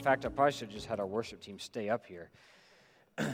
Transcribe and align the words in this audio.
fact, 0.00 0.24
I 0.24 0.30
probably 0.30 0.52
should 0.52 0.68
have 0.68 0.74
just 0.74 0.86
had 0.86 0.98
our 0.98 1.06
worship 1.06 1.42
team 1.42 1.58
stay 1.58 1.90
up 1.90 2.06
here. 2.06 2.30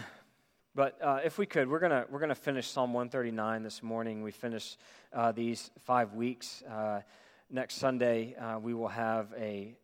but 0.75 0.99
uh, 1.01 1.21
if 1.25 1.39
we 1.39 1.47
could, 1.47 1.69
we're 1.69 1.79
gonna 1.79 2.07
we're 2.11 2.19
gonna 2.19 2.35
finish 2.35 2.69
Psalm 2.69 2.93
139 2.93 3.63
this 3.63 3.85
morning. 3.85 4.21
We 4.21 4.33
finish 4.33 4.77
uh, 5.13 5.31
these 5.31 5.71
five 5.85 6.15
weeks. 6.15 6.65
Uh, 6.69 7.03
next 7.51 7.77
Sunday, 7.77 8.35
uh, 8.35 8.59
we 8.59 8.75
will 8.75 8.89
have 8.89 9.33
a 9.39 9.77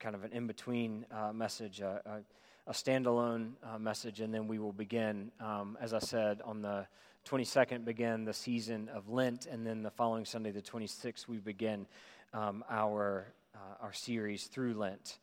kind 0.00 0.16
of 0.16 0.24
an 0.24 0.32
in 0.32 0.48
between 0.48 1.06
uh, 1.12 1.32
message, 1.32 1.80
a, 1.80 2.22
a, 2.66 2.72
standalone 2.72 3.52
message, 3.78 4.20
and 4.20 4.34
then 4.34 4.48
we 4.48 4.58
will 4.58 4.72
begin, 4.72 5.30
um, 5.40 5.78
as 5.80 5.94
I 5.94 6.00
said, 6.00 6.42
on 6.44 6.60
the 6.60 6.88
22nd, 7.24 7.84
begin 7.84 8.24
the 8.24 8.34
season 8.34 8.90
of 8.92 9.08
Lent, 9.08 9.46
and 9.46 9.64
then 9.64 9.84
the 9.84 9.92
following 9.92 10.24
Sunday, 10.24 10.50
the 10.50 10.60
26th, 10.60 11.28
we 11.28 11.36
begin 11.36 11.86
um, 12.34 12.64
our 12.68 13.28
uh, 13.54 13.84
our 13.84 13.92
series 13.92 14.46
through 14.46 14.74
Lent. 14.74 15.18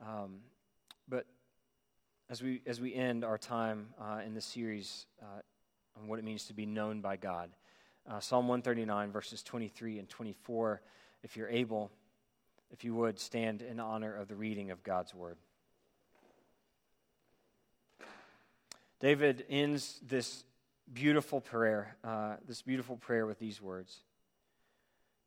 Um, 0.00 0.38
but 1.08 1.26
as 2.30 2.42
we 2.42 2.62
as 2.66 2.80
we 2.80 2.94
end 2.94 3.24
our 3.24 3.38
time 3.38 3.88
uh, 4.00 4.20
in 4.24 4.34
this 4.34 4.44
series 4.44 5.06
uh, 5.22 5.40
on 6.00 6.08
what 6.08 6.18
it 6.18 6.24
means 6.24 6.44
to 6.46 6.52
be 6.52 6.66
known 6.66 7.00
by 7.00 7.16
God, 7.16 7.50
uh, 8.08 8.20
Psalm 8.20 8.48
139 8.48 9.10
verses 9.10 9.42
23 9.42 9.98
and 9.98 10.08
24. 10.08 10.80
If 11.24 11.36
you're 11.36 11.48
able, 11.48 11.90
if 12.70 12.84
you 12.84 12.94
would 12.94 13.18
stand 13.18 13.62
in 13.62 13.80
honor 13.80 14.14
of 14.14 14.28
the 14.28 14.36
reading 14.36 14.70
of 14.70 14.82
God's 14.82 15.14
word. 15.14 15.36
David 19.00 19.44
ends 19.48 20.00
this 20.06 20.44
beautiful 20.92 21.40
prayer, 21.40 21.96
uh, 22.02 22.36
this 22.46 22.62
beautiful 22.62 22.96
prayer 22.96 23.26
with 23.26 23.38
these 23.38 23.60
words 23.60 24.00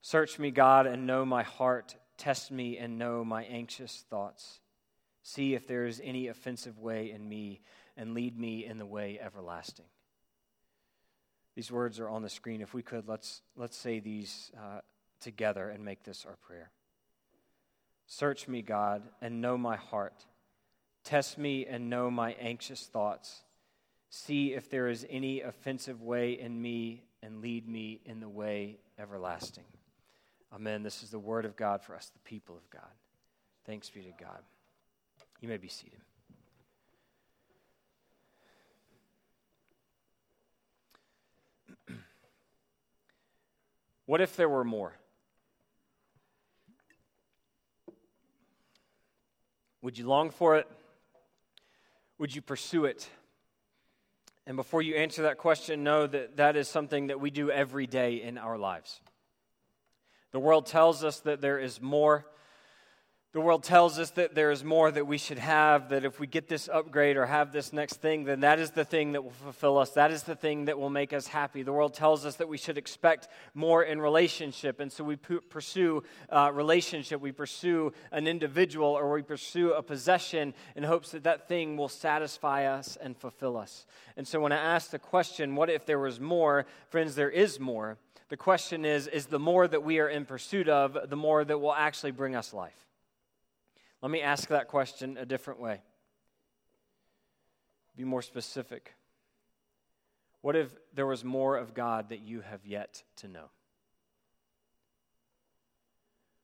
Search 0.03 0.39
me, 0.39 0.49
God, 0.49 0.87
and 0.87 1.05
know 1.05 1.25
my 1.25 1.43
heart. 1.43 1.95
Test 2.21 2.51
me 2.51 2.77
and 2.77 2.99
know 2.99 3.25
my 3.25 3.45
anxious 3.45 4.05
thoughts. 4.07 4.59
See 5.23 5.55
if 5.55 5.65
there 5.65 5.87
is 5.87 5.99
any 6.03 6.27
offensive 6.27 6.77
way 6.77 7.09
in 7.09 7.27
me, 7.27 7.61
and 7.97 8.13
lead 8.13 8.37
me 8.37 8.63
in 8.63 8.77
the 8.77 8.85
way 8.85 9.19
everlasting. 9.19 9.87
These 11.55 11.71
words 11.71 11.99
are 11.99 12.07
on 12.07 12.21
the 12.21 12.29
screen. 12.29 12.61
If 12.61 12.75
we 12.75 12.83
could, 12.83 13.07
let's, 13.07 13.41
let's 13.55 13.75
say 13.75 13.99
these 13.99 14.51
uh, 14.55 14.81
together 15.19 15.69
and 15.69 15.83
make 15.83 16.03
this 16.03 16.23
our 16.27 16.35
prayer. 16.35 16.69
Search 18.05 18.47
me, 18.47 18.61
God, 18.61 19.01
and 19.19 19.41
know 19.41 19.57
my 19.57 19.77
heart. 19.77 20.27
Test 21.03 21.39
me 21.39 21.65
and 21.65 21.89
know 21.89 22.11
my 22.11 22.33
anxious 22.33 22.85
thoughts. 22.85 23.41
See 24.11 24.53
if 24.53 24.69
there 24.69 24.89
is 24.89 25.07
any 25.09 25.41
offensive 25.41 26.03
way 26.03 26.33
in 26.33 26.61
me, 26.61 27.01
and 27.23 27.41
lead 27.41 27.67
me 27.67 27.99
in 28.05 28.19
the 28.19 28.29
way 28.29 28.77
everlasting. 28.99 29.65
Amen. 30.53 30.83
This 30.83 31.01
is 31.01 31.09
the 31.09 31.19
word 31.19 31.45
of 31.45 31.55
God 31.55 31.81
for 31.81 31.95
us, 31.95 32.09
the 32.09 32.19
people 32.19 32.57
of 32.57 32.69
God. 32.69 32.91
Thanks 33.65 33.89
be 33.89 34.01
to 34.01 34.11
God. 34.19 34.39
You 35.39 35.47
may 35.47 35.57
be 35.57 35.69
seated. 35.69 36.01
what 44.05 44.19
if 44.19 44.35
there 44.35 44.49
were 44.49 44.63
more? 44.63 44.93
Would 49.81 49.97
you 49.97 50.07
long 50.07 50.29
for 50.29 50.57
it? 50.57 50.67
Would 52.19 52.35
you 52.35 52.41
pursue 52.41 52.85
it? 52.85 53.09
And 54.45 54.55
before 54.55 54.81
you 54.81 54.95
answer 54.95 55.23
that 55.23 55.37
question, 55.37 55.83
know 55.83 56.05
that 56.05 56.37
that 56.37 56.55
is 56.55 56.67
something 56.67 57.07
that 57.07 57.19
we 57.19 57.31
do 57.31 57.49
every 57.49 57.87
day 57.87 58.21
in 58.21 58.37
our 58.37 58.57
lives. 58.57 59.01
The 60.31 60.39
world 60.39 60.65
tells 60.65 61.03
us 61.03 61.19
that 61.21 61.41
there 61.41 61.59
is 61.59 61.81
more. 61.81 62.25
The 63.33 63.39
world 63.39 63.63
tells 63.63 63.97
us 63.97 64.09
that 64.11 64.35
there 64.35 64.51
is 64.51 64.61
more 64.61 64.91
that 64.91 65.07
we 65.07 65.17
should 65.17 65.39
have, 65.39 65.87
that 65.89 66.03
if 66.03 66.19
we 66.19 66.27
get 66.27 66.49
this 66.49 66.67
upgrade 66.67 67.15
or 67.15 67.25
have 67.25 67.53
this 67.53 67.71
next 67.71 68.01
thing, 68.01 68.25
then 68.25 68.41
that 68.41 68.59
is 68.59 68.71
the 68.71 68.83
thing 68.83 69.13
that 69.13 69.23
will 69.23 69.31
fulfill 69.31 69.77
us. 69.77 69.91
That 69.91 70.11
is 70.11 70.23
the 70.23 70.35
thing 70.35 70.65
that 70.65 70.77
will 70.77 70.89
make 70.89 71.13
us 71.13 71.27
happy. 71.27 71.63
The 71.63 71.71
world 71.71 71.93
tells 71.93 72.25
us 72.25 72.35
that 72.37 72.49
we 72.49 72.57
should 72.57 72.77
expect 72.77 73.29
more 73.53 73.83
in 73.83 74.01
relationship, 74.01 74.81
and 74.81 74.91
so 74.91 75.05
we 75.05 75.15
pursue 75.15 76.03
uh, 76.29 76.51
relationship. 76.53 77.21
We 77.21 77.31
pursue 77.31 77.93
an 78.11 78.27
individual 78.27 78.89
or 78.89 79.09
we 79.13 79.21
pursue 79.21 79.71
a 79.71 79.81
possession 79.81 80.53
in 80.75 80.83
hopes 80.83 81.11
that 81.11 81.23
that 81.23 81.47
thing 81.47 81.77
will 81.77 81.87
satisfy 81.87 82.65
us 82.65 82.97
and 83.01 83.15
fulfill 83.15 83.55
us. 83.55 83.85
And 84.17 84.27
so 84.27 84.41
when 84.41 84.51
I 84.51 84.57
ask 84.57 84.91
the 84.91 84.99
question, 84.99 85.55
what 85.55 85.69
if 85.69 85.85
there 85.85 85.99
was 85.99 86.19
more? 86.19 86.65
Friends, 86.89 87.15
there 87.15 87.29
is 87.29 87.61
more. 87.61 87.97
The 88.31 88.37
question 88.37 88.85
is 88.85 89.07
is 89.07 89.25
the 89.25 89.39
more 89.39 89.67
that 89.67 89.83
we 89.83 89.99
are 89.99 90.07
in 90.07 90.23
pursuit 90.23 90.69
of, 90.69 90.97
the 91.09 91.17
more 91.17 91.43
that 91.43 91.57
will 91.57 91.73
actually 91.73 92.11
bring 92.11 92.33
us 92.33 92.53
life? 92.53 92.87
Let 94.01 94.09
me 94.09 94.21
ask 94.21 94.47
that 94.47 94.69
question 94.69 95.17
a 95.17 95.25
different 95.25 95.59
way. 95.59 95.81
Be 97.97 98.05
more 98.05 98.21
specific. 98.21 98.93
What 100.39 100.55
if 100.55 100.73
there 100.93 101.05
was 101.05 101.25
more 101.25 101.57
of 101.57 101.73
God 101.73 102.07
that 102.07 102.21
you 102.21 102.39
have 102.39 102.65
yet 102.65 103.03
to 103.17 103.27
know? 103.27 103.49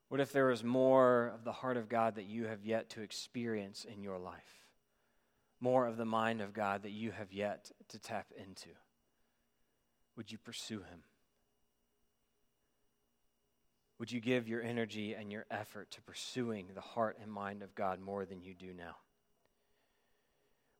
What 0.09 0.19
if 0.19 0.33
there 0.33 0.47
was 0.47 0.65
more 0.65 1.31
of 1.33 1.45
the 1.45 1.53
heart 1.53 1.77
of 1.77 1.87
God 1.87 2.15
that 2.15 2.25
you 2.25 2.47
have 2.47 2.65
yet 2.65 2.89
to 2.91 3.01
experience 3.01 3.85
in 3.85 4.03
your 4.03 4.19
life? 4.19 4.65
More 5.61 5.87
of 5.87 5.95
the 5.95 6.05
mind 6.05 6.41
of 6.41 6.53
God 6.53 6.83
that 6.83 6.91
you 6.91 7.11
have 7.11 7.31
yet 7.31 7.71
to 7.87 7.97
tap 7.97 8.27
into? 8.35 8.71
Would 10.17 10.33
you 10.33 10.37
pursue 10.37 10.79
Him? 10.79 11.03
Would 13.99 14.11
you 14.11 14.19
give 14.19 14.47
your 14.47 14.61
energy 14.61 15.13
and 15.13 15.31
your 15.31 15.45
effort 15.49 15.89
to 15.91 16.01
pursuing 16.01 16.67
the 16.73 16.81
heart 16.81 17.17
and 17.21 17.31
mind 17.31 17.63
of 17.63 17.73
God 17.73 17.99
more 17.99 18.25
than 18.25 18.41
you 18.41 18.53
do 18.53 18.73
now? 18.73 18.97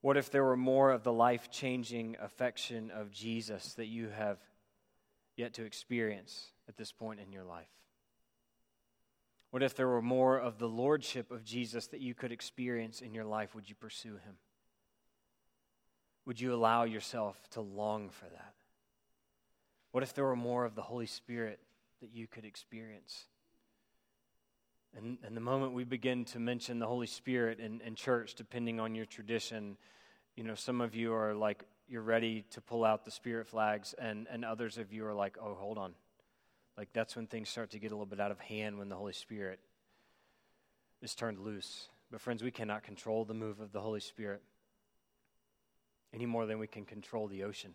What 0.01 0.17
if 0.17 0.29
there 0.29 0.43
were 0.43 0.57
more 0.57 0.91
of 0.91 1.03
the 1.03 1.11
life 1.11 1.49
changing 1.49 2.15
affection 2.21 2.91
of 2.91 3.11
Jesus 3.11 3.73
that 3.73 3.87
you 3.87 4.09
have 4.09 4.37
yet 5.35 5.53
to 5.53 5.65
experience 5.65 6.51
at 6.69 6.77
this 6.77 6.91
point 6.91 7.19
in 7.19 7.31
your 7.31 7.43
life? 7.43 7.67
What 9.49 9.63
if 9.63 9.75
there 9.75 9.87
were 9.87 10.01
more 10.01 10.37
of 10.37 10.59
the 10.59 10.67
lordship 10.67 11.31
of 11.31 11.43
Jesus 11.43 11.87
that 11.87 12.01
you 12.01 12.13
could 12.13 12.31
experience 12.31 13.01
in 13.01 13.13
your 13.13 13.25
life? 13.25 13.55
Would 13.55 13.67
you 13.67 13.75
pursue 13.75 14.13
him? 14.13 14.37
Would 16.25 16.39
you 16.39 16.53
allow 16.53 16.83
yourself 16.83 17.49
to 17.51 17.61
long 17.61 18.09
for 18.09 18.25
that? 18.25 18.53
What 19.91 20.03
if 20.03 20.13
there 20.13 20.25
were 20.25 20.35
more 20.35 20.65
of 20.65 20.75
the 20.75 20.81
Holy 20.81 21.05
Spirit 21.05 21.59
that 22.01 22.11
you 22.13 22.27
could 22.27 22.45
experience. 22.45 23.25
And, 24.95 25.17
and 25.23 25.35
the 25.35 25.41
moment 25.41 25.73
we 25.73 25.83
begin 25.83 26.25
to 26.25 26.39
mention 26.39 26.79
the 26.79 26.87
Holy 26.87 27.07
Spirit 27.07 27.59
in, 27.59 27.81
in 27.81 27.95
church, 27.95 28.35
depending 28.35 28.79
on 28.79 28.95
your 28.95 29.05
tradition, 29.05 29.77
you 30.35 30.43
know, 30.43 30.55
some 30.55 30.81
of 30.81 30.95
you 30.95 31.13
are 31.13 31.33
like, 31.33 31.63
you're 31.87 32.01
ready 32.01 32.45
to 32.51 32.61
pull 32.61 32.83
out 32.83 33.05
the 33.05 33.11
spirit 33.11 33.47
flags, 33.47 33.95
and, 33.97 34.27
and 34.29 34.43
others 34.43 34.77
of 34.77 34.91
you 34.91 35.05
are 35.05 35.13
like, 35.13 35.37
oh, 35.41 35.55
hold 35.55 35.77
on. 35.77 35.93
Like, 36.77 36.89
that's 36.93 37.15
when 37.15 37.27
things 37.27 37.49
start 37.49 37.71
to 37.71 37.79
get 37.79 37.91
a 37.91 37.95
little 37.95 38.05
bit 38.05 38.19
out 38.19 38.31
of 38.31 38.39
hand 38.39 38.77
when 38.77 38.89
the 38.89 38.95
Holy 38.95 39.13
Spirit 39.13 39.59
is 41.01 41.15
turned 41.15 41.39
loose. 41.39 41.89
But, 42.11 42.21
friends, 42.21 42.43
we 42.43 42.51
cannot 42.51 42.83
control 42.83 43.25
the 43.25 43.33
move 43.33 43.59
of 43.59 43.71
the 43.71 43.81
Holy 43.81 43.99
Spirit 43.99 44.41
any 46.13 46.25
more 46.25 46.45
than 46.45 46.59
we 46.59 46.67
can 46.67 46.85
control 46.85 47.27
the 47.27 47.43
ocean. 47.43 47.73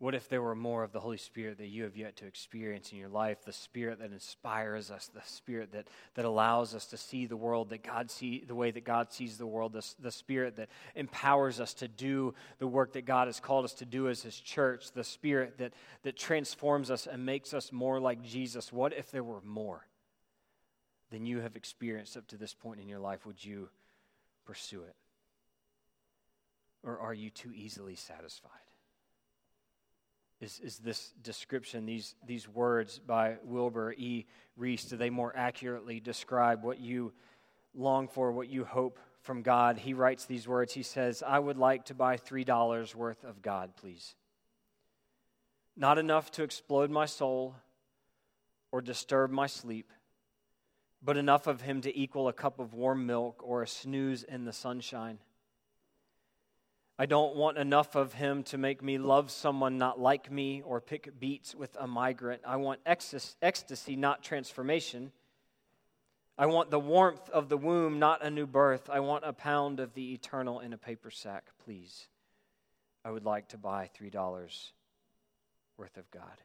What 0.00 0.14
if 0.14 0.30
there 0.30 0.40
were 0.40 0.54
more 0.54 0.82
of 0.82 0.92
the 0.92 1.00
Holy 1.00 1.18
Spirit 1.18 1.58
that 1.58 1.66
you 1.66 1.82
have 1.82 1.94
yet 1.94 2.16
to 2.16 2.26
experience 2.26 2.90
in 2.90 2.96
your 2.96 3.10
life? 3.10 3.44
The 3.44 3.52
Spirit 3.52 3.98
that 3.98 4.12
inspires 4.12 4.90
us, 4.90 5.10
the 5.12 5.20
Spirit 5.26 5.72
that, 5.72 5.88
that 6.14 6.24
allows 6.24 6.74
us 6.74 6.86
to 6.86 6.96
see 6.96 7.26
the 7.26 7.36
world 7.36 7.68
that 7.68 7.82
God 7.82 8.10
see 8.10 8.42
the 8.48 8.54
way 8.54 8.70
that 8.70 8.84
God 8.84 9.12
sees 9.12 9.36
the 9.36 9.46
world, 9.46 9.74
the, 9.74 9.86
the 10.00 10.10
Spirit 10.10 10.56
that 10.56 10.70
empowers 10.94 11.60
us 11.60 11.74
to 11.74 11.86
do 11.86 12.32
the 12.58 12.66
work 12.66 12.94
that 12.94 13.04
God 13.04 13.28
has 13.28 13.40
called 13.40 13.66
us 13.66 13.74
to 13.74 13.84
do 13.84 14.08
as 14.08 14.22
His 14.22 14.40
church, 14.40 14.90
the 14.92 15.04
Spirit 15.04 15.58
that, 15.58 15.74
that 16.02 16.16
transforms 16.16 16.90
us 16.90 17.06
and 17.06 17.26
makes 17.26 17.52
us 17.52 17.70
more 17.70 18.00
like 18.00 18.22
Jesus. 18.22 18.72
What 18.72 18.94
if 18.94 19.10
there 19.10 19.22
were 19.22 19.42
more 19.42 19.86
than 21.10 21.26
you 21.26 21.40
have 21.40 21.56
experienced 21.56 22.16
up 22.16 22.26
to 22.28 22.38
this 22.38 22.54
point 22.54 22.80
in 22.80 22.88
your 22.88 23.00
life? 23.00 23.26
Would 23.26 23.44
you 23.44 23.68
pursue 24.46 24.80
it? 24.80 24.96
Or 26.82 26.98
are 26.98 27.12
you 27.12 27.28
too 27.28 27.52
easily 27.54 27.96
satisfied? 27.96 28.69
Is, 30.40 30.58
is 30.60 30.78
this 30.78 31.12
description, 31.22 31.84
these, 31.84 32.14
these 32.26 32.48
words 32.48 32.98
by 32.98 33.36
Wilbur 33.44 33.92
E. 33.92 34.24
Rees, 34.56 34.84
do 34.84 34.96
they 34.96 35.10
more 35.10 35.34
accurately 35.36 36.00
describe 36.00 36.62
what 36.62 36.80
you 36.80 37.12
long 37.74 38.08
for, 38.08 38.32
what 38.32 38.48
you 38.48 38.64
hope 38.64 38.98
from 39.20 39.42
God? 39.42 39.76
He 39.76 39.92
writes 39.92 40.24
these 40.24 40.48
words. 40.48 40.72
He 40.72 40.82
says, 40.82 41.22
I 41.26 41.38
would 41.38 41.58
like 41.58 41.84
to 41.86 41.94
buy 41.94 42.16
$3 42.16 42.94
worth 42.94 43.22
of 43.22 43.42
God, 43.42 43.76
please. 43.76 44.14
Not 45.76 45.98
enough 45.98 46.30
to 46.32 46.42
explode 46.42 46.90
my 46.90 47.04
soul 47.04 47.54
or 48.72 48.80
disturb 48.80 49.30
my 49.30 49.46
sleep, 49.46 49.92
but 51.02 51.18
enough 51.18 51.46
of 51.48 51.60
Him 51.60 51.82
to 51.82 51.98
equal 51.98 52.28
a 52.28 52.32
cup 52.32 52.58
of 52.58 52.72
warm 52.72 53.04
milk 53.04 53.42
or 53.44 53.62
a 53.62 53.68
snooze 53.68 54.22
in 54.22 54.46
the 54.46 54.52
sunshine 54.54 55.18
I 57.00 57.06
don't 57.06 57.34
want 57.34 57.56
enough 57.56 57.94
of 57.96 58.12
him 58.12 58.42
to 58.42 58.58
make 58.58 58.82
me 58.82 58.98
love 58.98 59.30
someone 59.30 59.78
not 59.78 59.98
like 59.98 60.30
me 60.30 60.60
or 60.60 60.82
pick 60.82 61.18
beets 61.18 61.54
with 61.54 61.74
a 61.80 61.86
migrant. 61.86 62.42
I 62.46 62.56
want 62.56 62.80
ecstasy, 62.84 63.96
not 63.96 64.22
transformation. 64.22 65.10
I 66.36 66.44
want 66.44 66.70
the 66.70 66.78
warmth 66.78 67.30
of 67.30 67.48
the 67.48 67.56
womb, 67.56 67.98
not 67.98 68.22
a 68.22 68.30
new 68.30 68.46
birth. 68.46 68.90
I 68.90 69.00
want 69.00 69.24
a 69.24 69.32
pound 69.32 69.80
of 69.80 69.94
the 69.94 70.12
eternal 70.12 70.60
in 70.60 70.74
a 70.74 70.76
paper 70.76 71.10
sack, 71.10 71.48
please. 71.64 72.06
I 73.02 73.10
would 73.10 73.24
like 73.24 73.48
to 73.48 73.56
buy 73.56 73.88
$3 73.98 74.72
worth 75.78 75.96
of 75.96 76.10
God. 76.10 76.42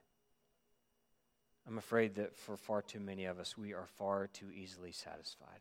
I'm 1.67 1.77
afraid 1.77 2.15
that 2.15 2.37
for 2.37 2.55
far 2.55 2.81
too 2.81 3.01
many 3.01 3.25
of 3.25 3.39
us, 3.39 3.57
we 3.57 3.73
are 3.73 3.87
far 3.97 4.27
too 4.27 4.51
easily 4.55 4.93
satisfied 4.93 5.59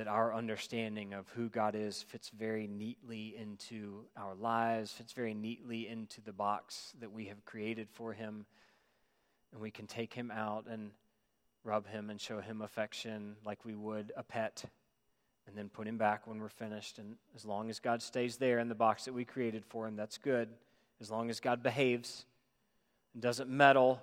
that 0.00 0.08
our 0.08 0.34
understanding 0.34 1.12
of 1.12 1.28
who 1.34 1.50
God 1.50 1.74
is 1.74 2.02
fits 2.02 2.30
very 2.30 2.66
neatly 2.66 3.36
into 3.38 4.06
our 4.16 4.34
lives, 4.34 4.92
fits 4.92 5.12
very 5.12 5.34
neatly 5.34 5.86
into 5.86 6.22
the 6.22 6.32
box 6.32 6.94
that 7.00 7.12
we 7.12 7.26
have 7.26 7.44
created 7.44 7.86
for 7.92 8.14
Him. 8.14 8.46
And 9.52 9.60
we 9.60 9.70
can 9.70 9.86
take 9.86 10.14
Him 10.14 10.30
out 10.30 10.64
and 10.70 10.92
rub 11.64 11.86
Him 11.86 12.08
and 12.08 12.18
show 12.18 12.40
Him 12.40 12.62
affection 12.62 13.36
like 13.44 13.62
we 13.66 13.74
would 13.74 14.10
a 14.16 14.22
pet, 14.22 14.64
and 15.46 15.54
then 15.54 15.68
put 15.68 15.86
Him 15.86 15.98
back 15.98 16.26
when 16.26 16.40
we're 16.40 16.48
finished. 16.48 16.98
And 16.98 17.16
as 17.36 17.44
long 17.44 17.68
as 17.68 17.78
God 17.78 18.00
stays 18.00 18.38
there 18.38 18.58
in 18.58 18.70
the 18.70 18.74
box 18.74 19.04
that 19.04 19.12
we 19.12 19.26
created 19.26 19.66
for 19.66 19.86
Him, 19.86 19.96
that's 19.96 20.16
good. 20.16 20.48
As 21.02 21.10
long 21.10 21.28
as 21.28 21.40
God 21.40 21.62
behaves 21.62 22.24
and 23.12 23.22
doesn't 23.22 23.50
meddle 23.50 24.00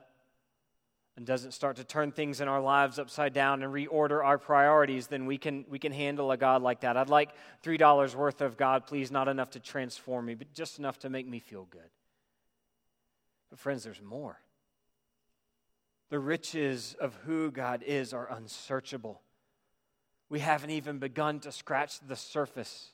and 1.18 1.26
doesn't 1.26 1.52
start 1.52 1.78
to 1.78 1.84
turn 1.84 2.12
things 2.12 2.42
in 2.42 2.48
our 2.48 2.62
lives 2.62 3.00
upside 3.00 3.34
down 3.34 3.64
and 3.64 3.74
reorder 3.74 4.24
our 4.24 4.38
priorities, 4.38 5.08
then 5.08 5.26
we 5.26 5.40
can, 5.40 5.66
we 5.68 5.80
can 5.80 5.92
handle 5.92 6.32
a 6.32 6.38
God 6.38 6.62
like 6.62 6.82
that. 6.82 6.96
I'd 6.96 7.10
like 7.10 7.32
$3 7.64 8.14
worth 8.14 8.42
of 8.42 8.56
God, 8.56 8.86
please, 8.86 9.10
not 9.10 9.28
enough 9.28 9.50
to 9.52 9.60
transform 9.60 10.28
me, 10.28 10.36
but 10.36 10.54
just 10.54 10.78
enough 10.78 11.00
to 11.00 11.10
make 11.10 11.28
me 11.28 11.40
feel 11.40 11.66
good. 11.72 11.90
But, 13.50 13.58
friends, 13.58 13.84
there's 13.84 14.02
more. 14.02 14.40
The 16.10 16.20
riches 16.20 16.96
of 17.02 17.16
who 17.26 17.50
God 17.50 17.84
is 17.86 18.14
are 18.14 18.32
unsearchable. 18.32 19.22
We 20.30 20.40
haven't 20.40 20.70
even 20.70 21.00
begun 21.00 21.40
to 21.42 21.52
scratch 21.52 22.00
the 22.00 22.16
surface. 22.16 22.92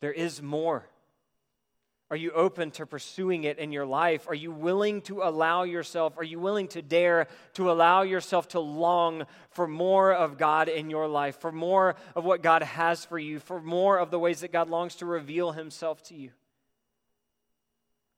There 0.00 0.12
is 0.12 0.40
more. 0.40 0.86
Are 2.12 2.16
you 2.16 2.30
open 2.32 2.72
to 2.72 2.84
pursuing 2.84 3.44
it 3.44 3.58
in 3.58 3.72
your 3.72 3.86
life? 3.86 4.28
Are 4.28 4.34
you 4.34 4.52
willing 4.52 5.00
to 5.02 5.22
allow 5.22 5.62
yourself, 5.62 6.18
are 6.18 6.22
you 6.22 6.38
willing 6.38 6.68
to 6.68 6.82
dare 6.82 7.26
to 7.54 7.70
allow 7.70 8.02
yourself 8.02 8.48
to 8.48 8.60
long 8.60 9.24
for 9.48 9.66
more 9.66 10.12
of 10.12 10.36
God 10.36 10.68
in 10.68 10.90
your 10.90 11.08
life, 11.08 11.40
for 11.40 11.50
more 11.50 11.96
of 12.14 12.26
what 12.26 12.42
God 12.42 12.62
has 12.64 13.02
for 13.02 13.18
you, 13.18 13.38
for 13.38 13.62
more 13.62 13.96
of 13.98 14.10
the 14.10 14.18
ways 14.18 14.40
that 14.40 14.52
God 14.52 14.68
longs 14.68 14.96
to 14.96 15.06
reveal 15.06 15.52
himself 15.52 16.02
to 16.08 16.14
you? 16.14 16.32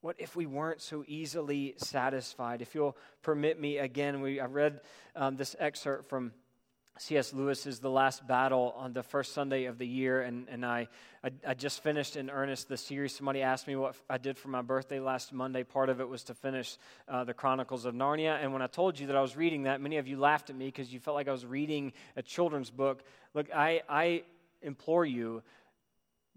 What 0.01 0.17
if 0.19 0.35
we 0.35 0.47
weren't 0.47 0.83
so 0.83 1.05
easily 1.07 1.75
satisfied? 1.77 2.63
If 2.63 2.75
you'll 2.75 2.97
permit 3.23 3.61
me 3.61 3.79
again, 3.79 4.21
we, 4.21 4.41
I 4.41 4.47
read 4.47 4.81
um, 5.15 5.37
this 5.37 5.55
excerpt 5.61 6.09
from 6.09 6.33
C.S. 6.99 7.33
Lewis 7.33 7.67
is 7.67 7.81
The 7.81 7.91
Last 7.91 8.25
Battle 8.25 8.73
on 8.77 8.93
the 8.93 9.03
first 9.03 9.33
Sunday 9.33 9.65
of 9.65 9.79
the 9.79 9.87
year, 9.87 10.23
and, 10.23 10.47
and 10.49 10.65
I, 10.65 10.87
I, 11.25 11.31
I, 11.49 11.55
just 11.55 11.83
finished 11.83 12.15
in 12.15 12.31
earnest 12.31 12.69
the 12.69 12.77
series. 12.77 13.17
Somebody 13.17 13.43
asked 13.43 13.67
me 13.67 13.75
what 13.75 13.97
I 14.09 14.17
did 14.17 14.39
for 14.39 14.47
my 14.47 14.63
birthday 14.63 15.01
last 15.01 15.33
Monday. 15.33 15.65
Part 15.65 15.89
of 15.89 16.01
it 16.01 16.09
was 16.09 16.23
to 16.25 16.35
finish 16.35 16.79
uh, 17.09 17.25
the 17.25 17.35
Chronicles 17.35 17.85
of 17.85 17.97
Narnia, 17.97 18.41
and 18.41 18.53
when 18.53 18.63
I 18.63 18.69
told 18.69 19.01
you 19.01 19.09
that 19.09 19.17
I 19.17 19.23
was 19.23 19.37
reading 19.37 19.65
that, 19.65 19.81
many 19.81 19.97
of 19.97 20.07
you 20.07 20.21
laughed 20.21 20.51
at 20.51 20.57
me 20.57 20.67
because 20.67 20.93
you 20.93 21.01
felt 21.01 21.17
like 21.17 21.27
I 21.27 21.33
was 21.33 21.45
reading 21.45 21.93
a 22.15 22.23
children's 22.23 22.71
book. 22.71 23.03
Look, 23.35 23.49
I, 23.53 23.83
I 23.89 24.23
implore 24.63 25.05
you, 25.05 25.43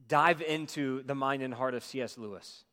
dive 0.08 0.42
into 0.42 1.04
the 1.04 1.14
mind 1.14 1.44
and 1.44 1.54
heart 1.54 1.76
of 1.76 1.84
C.S. 1.84 2.18
Lewis 2.18 2.64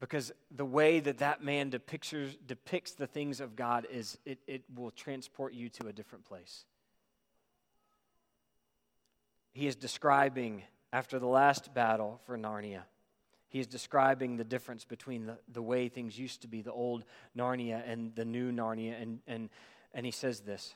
because 0.00 0.32
the 0.50 0.64
way 0.64 0.98
that 0.98 1.18
that 1.18 1.44
man 1.44 1.68
depicts, 1.70 2.14
depicts 2.46 2.92
the 2.92 3.06
things 3.06 3.40
of 3.40 3.54
God 3.54 3.86
is 3.90 4.18
it, 4.24 4.38
it 4.46 4.62
will 4.74 4.90
transport 4.90 5.52
you 5.52 5.68
to 5.68 5.88
a 5.88 5.92
different 5.92 6.24
place. 6.24 6.64
He 9.52 9.66
is 9.66 9.76
describing, 9.76 10.62
after 10.92 11.18
the 11.18 11.26
last 11.26 11.74
battle 11.74 12.20
for 12.24 12.38
Narnia, 12.38 12.82
he 13.48 13.58
is 13.58 13.66
describing 13.66 14.36
the 14.36 14.44
difference 14.44 14.84
between 14.84 15.26
the, 15.26 15.38
the 15.52 15.60
way 15.60 15.88
things 15.88 16.18
used 16.18 16.42
to 16.42 16.48
be, 16.48 16.62
the 16.62 16.72
old 16.72 17.04
Narnia 17.36 17.82
and 17.84 18.14
the 18.14 18.24
new 18.24 18.52
Narnia. 18.52 19.00
And, 19.00 19.18
and, 19.26 19.50
and 19.92 20.06
he 20.06 20.12
says 20.12 20.40
this 20.40 20.74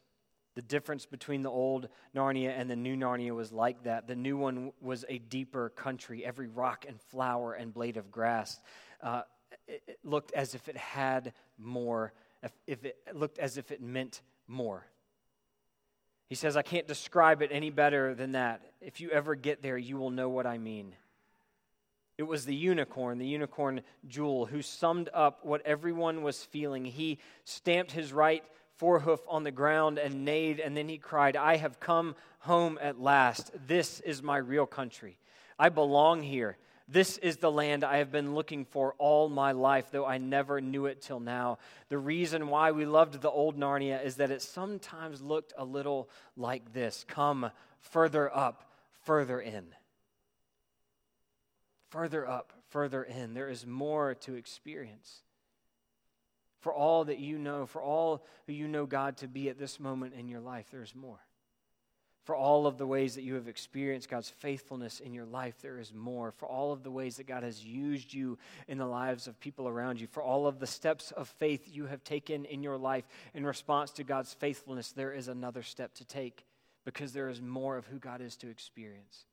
the 0.54 0.62
difference 0.62 1.06
between 1.06 1.42
the 1.42 1.50
old 1.50 1.88
Narnia 2.14 2.52
and 2.56 2.70
the 2.70 2.76
new 2.76 2.96
Narnia 2.96 3.34
was 3.34 3.52
like 3.52 3.82
that. 3.84 4.06
The 4.06 4.14
new 4.14 4.36
one 4.36 4.72
was 4.80 5.04
a 5.08 5.18
deeper 5.18 5.70
country, 5.70 6.24
every 6.24 6.46
rock 6.46 6.84
and 6.88 7.00
flower 7.00 7.54
and 7.54 7.74
blade 7.74 7.96
of 7.96 8.10
grass 8.10 8.60
uh, 9.02 9.22
it, 9.68 9.98
looked 10.02 10.32
as 10.32 10.54
if 10.54 10.68
it 10.68 10.76
had 10.76 11.32
more, 11.58 12.12
if 12.66 12.84
it 12.84 12.96
looked 13.12 13.38
as 13.38 13.56
if 13.58 13.70
it 13.70 13.80
meant 13.80 14.22
more. 14.48 14.86
He 16.28 16.34
says, 16.34 16.56
I 16.56 16.62
can't 16.62 16.88
describe 16.88 17.42
it 17.42 17.50
any 17.52 17.70
better 17.70 18.14
than 18.14 18.32
that. 18.32 18.62
If 18.80 19.00
you 19.00 19.10
ever 19.10 19.34
get 19.34 19.62
there, 19.62 19.76
you 19.76 19.96
will 19.96 20.10
know 20.10 20.28
what 20.28 20.46
I 20.46 20.58
mean. 20.58 20.94
It 22.16 22.22
was 22.22 22.44
the 22.44 22.54
unicorn, 22.54 23.18
the 23.18 23.26
unicorn 23.26 23.82
Jewel, 24.06 24.46
who 24.46 24.62
summed 24.62 25.10
up 25.12 25.44
what 25.44 25.62
everyone 25.66 26.22
was 26.22 26.42
feeling. 26.44 26.84
He 26.84 27.18
stamped 27.44 27.92
his 27.92 28.12
right 28.12 28.44
forehoof 28.80 29.20
on 29.28 29.44
the 29.44 29.50
ground 29.50 29.98
and 29.98 30.24
neighed, 30.24 30.60
and 30.60 30.76
then 30.76 30.88
he 30.88 30.98
cried, 30.98 31.36
I 31.36 31.56
have 31.56 31.80
come 31.80 32.16
home 32.40 32.78
at 32.80 33.00
last. 33.00 33.50
This 33.66 34.00
is 34.00 34.22
my 34.22 34.36
real 34.36 34.66
country. 34.66 35.18
I 35.58 35.68
belong 35.68 36.22
here. 36.22 36.56
This 36.86 37.16
is 37.18 37.38
the 37.38 37.50
land 37.50 37.82
I 37.82 37.98
have 37.98 38.12
been 38.12 38.34
looking 38.34 38.66
for 38.66 38.94
all 38.98 39.30
my 39.30 39.52
life, 39.52 39.86
though 39.90 40.04
I 40.04 40.18
never 40.18 40.60
knew 40.60 40.84
it 40.84 41.00
till 41.00 41.20
now. 41.20 41.58
The 41.88 41.96
reason 41.96 42.48
why 42.48 42.72
we 42.72 42.84
loved 42.84 43.22
the 43.22 43.30
old 43.30 43.58
Narnia 43.58 44.04
is 44.04 44.16
that 44.16 44.30
it 44.30 44.42
sometimes 44.42 45.22
looked 45.22 45.54
a 45.56 45.64
little 45.64 46.10
like 46.36 46.74
this 46.74 47.04
come 47.08 47.50
further 47.80 48.34
up, 48.34 48.70
further 49.04 49.40
in. 49.40 49.64
Further 51.88 52.28
up, 52.28 52.52
further 52.68 53.02
in. 53.02 53.32
There 53.32 53.48
is 53.48 53.66
more 53.66 54.14
to 54.16 54.34
experience. 54.34 55.22
For 56.64 56.72
all 56.72 57.04
that 57.04 57.18
you 57.18 57.36
know, 57.36 57.66
for 57.66 57.82
all 57.82 58.24
who 58.46 58.54
you 58.54 58.66
know 58.68 58.86
God 58.86 59.18
to 59.18 59.28
be 59.28 59.50
at 59.50 59.58
this 59.58 59.78
moment 59.78 60.14
in 60.14 60.28
your 60.28 60.40
life, 60.40 60.68
there's 60.72 60.94
more. 60.94 61.20
For 62.22 62.34
all 62.34 62.66
of 62.66 62.78
the 62.78 62.86
ways 62.86 63.16
that 63.16 63.22
you 63.22 63.34
have 63.34 63.48
experienced 63.48 64.08
God's 64.08 64.30
faithfulness 64.30 65.00
in 65.00 65.12
your 65.12 65.26
life, 65.26 65.60
there 65.60 65.78
is 65.78 65.92
more. 65.92 66.32
For 66.32 66.48
all 66.48 66.72
of 66.72 66.82
the 66.82 66.90
ways 66.90 67.18
that 67.18 67.26
God 67.26 67.42
has 67.42 67.62
used 67.62 68.14
you 68.14 68.38
in 68.66 68.78
the 68.78 68.86
lives 68.86 69.26
of 69.26 69.38
people 69.38 69.68
around 69.68 70.00
you, 70.00 70.06
for 70.06 70.22
all 70.22 70.46
of 70.46 70.58
the 70.58 70.66
steps 70.66 71.10
of 71.10 71.28
faith 71.28 71.68
you 71.70 71.84
have 71.84 72.02
taken 72.02 72.46
in 72.46 72.62
your 72.62 72.78
life 72.78 73.04
in 73.34 73.44
response 73.44 73.90
to 73.90 74.02
God's 74.02 74.32
faithfulness, 74.32 74.92
there 74.92 75.12
is 75.12 75.28
another 75.28 75.62
step 75.62 75.92
to 75.96 76.06
take 76.06 76.46
because 76.86 77.12
there 77.12 77.28
is 77.28 77.42
more 77.42 77.76
of 77.76 77.84
who 77.84 77.98
God 77.98 78.22
is 78.22 78.36
to 78.36 78.48
experience. 78.48 79.26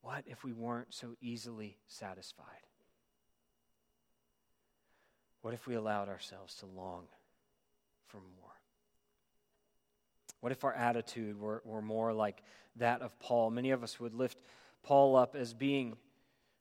What 0.00 0.24
if 0.26 0.44
we 0.44 0.54
weren't 0.54 0.94
so 0.94 1.14
easily 1.20 1.76
satisfied? 1.88 2.69
What 5.42 5.54
if 5.54 5.66
we 5.66 5.74
allowed 5.74 6.08
ourselves 6.08 6.54
to 6.56 6.66
long 6.66 7.04
for 8.06 8.18
more? 8.18 8.50
What 10.40 10.52
if 10.52 10.64
our 10.64 10.72
attitude 10.72 11.38
were, 11.38 11.62
were 11.64 11.82
more 11.82 12.12
like 12.12 12.42
that 12.76 13.02
of 13.02 13.18
Paul? 13.18 13.50
Many 13.50 13.70
of 13.70 13.82
us 13.82 14.00
would 14.00 14.14
lift 14.14 14.38
Paul 14.82 15.16
up 15.16 15.36
as 15.36 15.54
being 15.54 15.96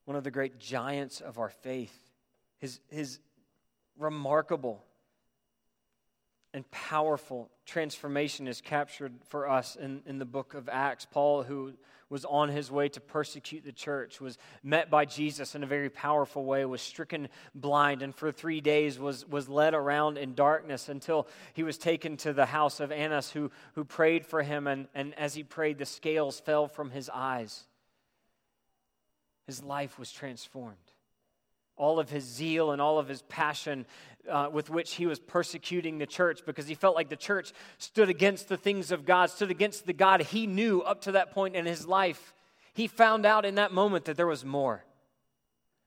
one 0.06 0.18
of 0.18 0.24
the 0.24 0.32
great 0.32 0.60
giants 0.60 1.22
of 1.22 1.38
our 1.38 1.50
faith. 1.50 1.96
His, 2.58 2.80
his 2.90 3.20
remarkable 3.98 4.84
and 6.54 6.70
powerful 6.72 7.50
transformation 7.66 8.48
is 8.48 8.62
captured 8.62 9.14
for 9.28 9.48
us 9.48 9.76
in, 9.76 10.02
in 10.06 10.18
the 10.18 10.26
book 10.26 10.54
of 10.56 10.68
Acts. 10.68 11.06
Paul, 11.06 11.44
who 11.44 11.74
was 12.10 12.26
on 12.26 12.50
his 12.50 12.72
way 12.72 12.90
to 12.90 13.00
persecute 13.00 13.64
the 13.64 13.72
church, 13.72 14.20
was 14.20 14.40
met 14.64 14.90
by 14.90 15.06
Jesus 15.06 15.54
in 15.54 15.64
a 15.64 15.68
very 15.68 15.92
powerful 15.92 16.44
way, 16.44 16.66
was 16.66 16.82
stricken 16.82 17.30
blind, 17.54 18.02
and 18.02 18.16
for 18.16 18.32
three 18.32 18.62
days 18.62 18.98
was, 18.98 19.28
was 19.28 19.48
led 19.48 19.76
around 19.76 20.18
in 20.18 20.34
darkness 20.34 20.90
until 20.90 21.28
he 21.54 21.62
was 21.62 21.78
taken 21.78 22.18
to 22.18 22.34
the 22.34 22.48
house 22.48 22.80
of 22.80 22.92
Annas, 22.92 23.30
who, 23.30 23.52
who 23.76 23.86
prayed 23.86 24.26
for 24.26 24.42
him. 24.42 24.66
And, 24.66 24.88
and 24.96 25.14
as 25.20 25.36
he 25.36 25.44
prayed, 25.44 25.78
the 25.78 25.86
scales 25.86 26.40
fell 26.40 26.68
from 26.68 26.90
his 26.90 27.12
eyes. 27.14 27.66
His 29.46 29.64
life 29.64 30.00
was 30.00 30.12
transformed 30.12 30.89
all 31.80 32.00
of 32.00 32.12
his 32.12 32.26
zeal 32.26 32.72
and 32.72 32.80
all 32.82 33.00
of 33.00 33.08
his 33.08 33.24
passion 33.24 33.88
uh, 34.30 34.50
with 34.52 34.70
which 34.70 34.96
he 34.96 35.08
was 35.08 35.18
persecuting 35.18 35.98
the 35.98 36.06
church 36.06 36.42
because 36.46 36.68
he 36.68 36.76
felt 36.76 36.96
like 36.96 37.10
the 37.10 37.16
church 37.16 37.54
stood 37.80 38.10
against 38.10 38.50
the 38.50 38.58
things 38.58 38.92
of 38.92 39.06
God, 39.06 39.30
stood 39.32 39.50
against 39.50 39.88
the 39.88 39.94
God 39.94 40.22
he 40.22 40.46
knew 40.46 40.82
up 40.82 41.02
to 41.02 41.14
that 41.14 41.32
point 41.32 41.56
in 41.56 41.66
his 41.66 41.88
life. 41.88 42.34
He 42.74 42.88
found 42.88 43.26
out 43.26 43.46
in 43.46 43.56
that 43.56 43.72
moment 43.72 44.06
that 44.06 44.18
there 44.18 44.28
was 44.28 44.46
more. 44.46 44.84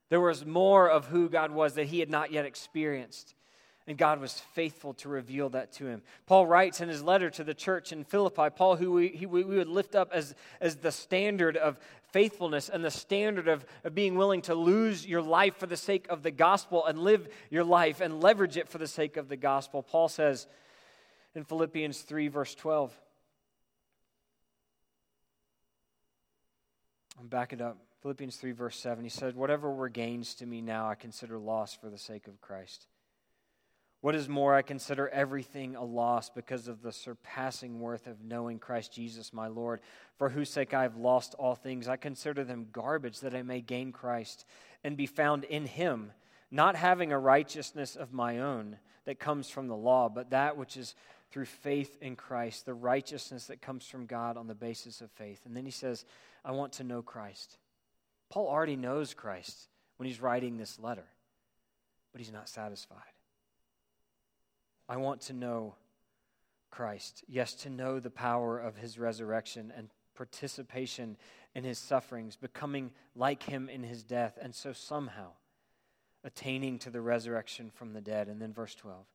There 0.08 0.20
was 0.20 0.44
more 0.44 0.90
of 0.90 1.06
who 1.06 1.28
God 1.28 1.52
was 1.52 1.74
that 1.74 1.86
he 1.86 2.00
had 2.00 2.10
not 2.10 2.32
yet 2.32 2.44
experienced. 2.44 3.34
And 3.86 3.98
God 3.98 4.20
was 4.20 4.38
faithful 4.54 4.94
to 4.94 5.08
reveal 5.08 5.48
that 5.50 5.72
to 5.74 5.86
him. 5.86 6.02
Paul 6.26 6.46
writes 6.46 6.80
in 6.80 6.88
his 6.88 7.02
letter 7.02 7.30
to 7.30 7.44
the 7.44 7.54
church 7.54 7.92
in 7.92 8.04
Philippi, 8.04 8.48
Paul, 8.54 8.76
who 8.76 8.92
we, 8.92 9.08
he, 9.08 9.26
we 9.26 9.42
would 9.42 9.68
lift 9.68 9.94
up 9.94 10.10
as, 10.12 10.34
as 10.60 10.76
the 10.76 10.92
standard 10.92 11.56
of 11.56 11.80
faithfulness 12.12 12.68
and 12.68 12.84
the 12.84 12.90
standard 12.90 13.48
of, 13.48 13.64
of 13.84 13.94
being 13.94 14.14
willing 14.14 14.42
to 14.42 14.54
lose 14.54 15.06
your 15.06 15.22
life 15.22 15.56
for 15.56 15.66
the 15.66 15.76
sake 15.76 16.06
of 16.08 16.22
the 16.22 16.30
gospel 16.30 16.86
and 16.86 16.98
live 16.98 17.28
your 17.50 17.64
life 17.64 18.00
and 18.00 18.22
leverage 18.22 18.56
it 18.56 18.68
for 18.68 18.78
the 18.78 18.86
sake 18.86 19.16
of 19.16 19.28
the 19.28 19.36
gospel. 19.36 19.82
Paul 19.82 20.08
says 20.08 20.46
in 21.34 21.44
Philippians 21.44 22.02
3, 22.02 22.28
verse 22.28 22.54
12, 22.54 22.92
I'm 27.20 27.28
back 27.28 27.52
it 27.52 27.60
up. 27.60 27.78
Philippians 28.02 28.36
3, 28.36 28.52
verse 28.52 28.78
7. 28.78 29.04
He 29.04 29.10
said, 29.10 29.36
Whatever 29.36 29.70
were 29.70 29.88
gains 29.88 30.34
to 30.36 30.46
me 30.46 30.60
now, 30.60 30.88
I 30.88 30.96
consider 30.96 31.38
loss 31.38 31.72
for 31.74 31.88
the 31.88 31.98
sake 31.98 32.26
of 32.26 32.40
Christ. 32.40 32.86
What 34.02 34.16
is 34.16 34.28
more, 34.28 34.52
I 34.52 34.62
consider 34.62 35.08
everything 35.08 35.76
a 35.76 35.84
loss 35.84 36.28
because 36.28 36.66
of 36.66 36.82
the 36.82 36.90
surpassing 36.90 37.78
worth 37.78 38.08
of 38.08 38.20
knowing 38.20 38.58
Christ 38.58 38.92
Jesus 38.92 39.32
my 39.32 39.46
Lord, 39.46 39.80
for 40.16 40.28
whose 40.28 40.50
sake 40.50 40.74
I 40.74 40.82
have 40.82 40.96
lost 40.96 41.36
all 41.38 41.54
things. 41.54 41.86
I 41.86 41.96
consider 41.96 42.42
them 42.42 42.66
garbage 42.72 43.20
that 43.20 43.32
I 43.32 43.42
may 43.42 43.60
gain 43.60 43.92
Christ 43.92 44.44
and 44.82 44.96
be 44.96 45.06
found 45.06 45.44
in 45.44 45.66
him, 45.66 46.10
not 46.50 46.74
having 46.74 47.12
a 47.12 47.18
righteousness 47.18 47.94
of 47.94 48.12
my 48.12 48.40
own 48.40 48.76
that 49.04 49.20
comes 49.20 49.48
from 49.48 49.68
the 49.68 49.76
law, 49.76 50.08
but 50.08 50.30
that 50.30 50.56
which 50.56 50.76
is 50.76 50.96
through 51.30 51.44
faith 51.44 51.96
in 52.00 52.16
Christ, 52.16 52.66
the 52.66 52.74
righteousness 52.74 53.46
that 53.46 53.62
comes 53.62 53.86
from 53.86 54.06
God 54.06 54.36
on 54.36 54.48
the 54.48 54.54
basis 54.54 55.00
of 55.00 55.12
faith. 55.12 55.42
And 55.46 55.56
then 55.56 55.64
he 55.64 55.70
says, 55.70 56.04
I 56.44 56.50
want 56.50 56.72
to 56.74 56.84
know 56.84 57.02
Christ. 57.02 57.56
Paul 58.30 58.48
already 58.48 58.76
knows 58.76 59.14
Christ 59.14 59.68
when 59.96 60.08
he's 60.08 60.20
writing 60.20 60.56
this 60.56 60.80
letter, 60.80 61.06
but 62.10 62.20
he's 62.20 62.32
not 62.32 62.48
satisfied. 62.48 63.11
I 64.92 64.98
want 64.98 65.22
to 65.22 65.32
know 65.32 65.74
Christ. 66.70 67.24
Yes, 67.26 67.54
to 67.62 67.70
know 67.70 67.98
the 67.98 68.10
power 68.10 68.58
of 68.58 68.76
his 68.76 68.98
resurrection 68.98 69.72
and 69.74 69.88
participation 70.14 71.16
in 71.54 71.64
his 71.64 71.78
sufferings, 71.78 72.36
becoming 72.36 72.90
like 73.16 73.42
him 73.44 73.70
in 73.70 73.84
his 73.84 74.02
death, 74.02 74.38
and 74.38 74.54
so 74.54 74.74
somehow 74.74 75.28
attaining 76.24 76.78
to 76.80 76.90
the 76.90 77.00
resurrection 77.00 77.70
from 77.70 77.94
the 77.94 78.02
dead. 78.02 78.28
And 78.28 78.38
then 78.38 78.52
verse 78.52 78.74
12. 78.74 79.06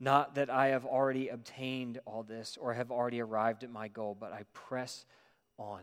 Not 0.00 0.34
that 0.34 0.50
I 0.50 0.70
have 0.70 0.84
already 0.84 1.28
obtained 1.28 2.00
all 2.04 2.24
this 2.24 2.58
or 2.60 2.74
have 2.74 2.90
already 2.90 3.20
arrived 3.20 3.62
at 3.62 3.70
my 3.70 3.86
goal, 3.86 4.16
but 4.18 4.32
I 4.32 4.42
press 4.52 5.04
on 5.58 5.82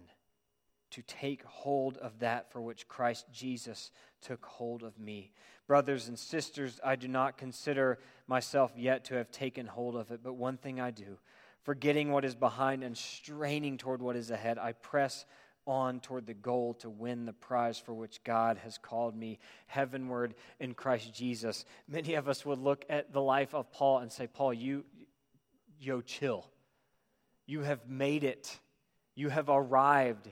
to 0.91 1.01
take 1.03 1.43
hold 1.43 1.97
of 1.97 2.19
that 2.19 2.51
for 2.51 2.61
which 2.61 2.87
Christ 2.87 3.25
Jesus 3.31 3.91
took 4.21 4.45
hold 4.45 4.83
of 4.83 4.99
me. 4.99 5.31
Brothers 5.67 6.07
and 6.07 6.17
sisters, 6.17 6.79
I 6.83 6.95
do 6.95 7.07
not 7.07 7.37
consider 7.37 7.99
myself 8.27 8.71
yet 8.75 9.05
to 9.05 9.15
have 9.15 9.31
taken 9.31 9.67
hold 9.67 9.95
of 9.95 10.11
it, 10.11 10.21
but 10.23 10.33
one 10.33 10.57
thing 10.57 10.79
I 10.79 10.91
do, 10.91 11.19
forgetting 11.63 12.11
what 12.11 12.25
is 12.25 12.35
behind 12.35 12.83
and 12.83 12.97
straining 12.97 13.77
toward 13.77 14.01
what 14.01 14.15
is 14.15 14.31
ahead, 14.31 14.57
I 14.57 14.73
press 14.73 15.25
on 15.67 15.99
toward 15.99 16.25
the 16.25 16.33
goal 16.33 16.73
to 16.73 16.89
win 16.89 17.25
the 17.25 17.33
prize 17.33 17.77
for 17.77 17.93
which 17.93 18.23
God 18.23 18.57
has 18.57 18.77
called 18.77 19.15
me 19.15 19.39
heavenward 19.67 20.33
in 20.59 20.73
Christ 20.73 21.13
Jesus. 21.13 21.65
Many 21.87 22.15
of 22.15 22.27
us 22.27 22.45
would 22.45 22.59
look 22.59 22.85
at 22.89 23.13
the 23.13 23.21
life 23.21 23.53
of 23.53 23.71
Paul 23.71 23.99
and 23.99 24.11
say, 24.11 24.25
Paul, 24.25 24.53
you, 24.53 24.83
yo, 25.79 26.01
chill. 26.01 26.49
You 27.45 27.61
have 27.61 27.87
made 27.87 28.23
it. 28.23 28.59
You 29.15 29.29
have 29.29 29.49
arrived. 29.49 30.31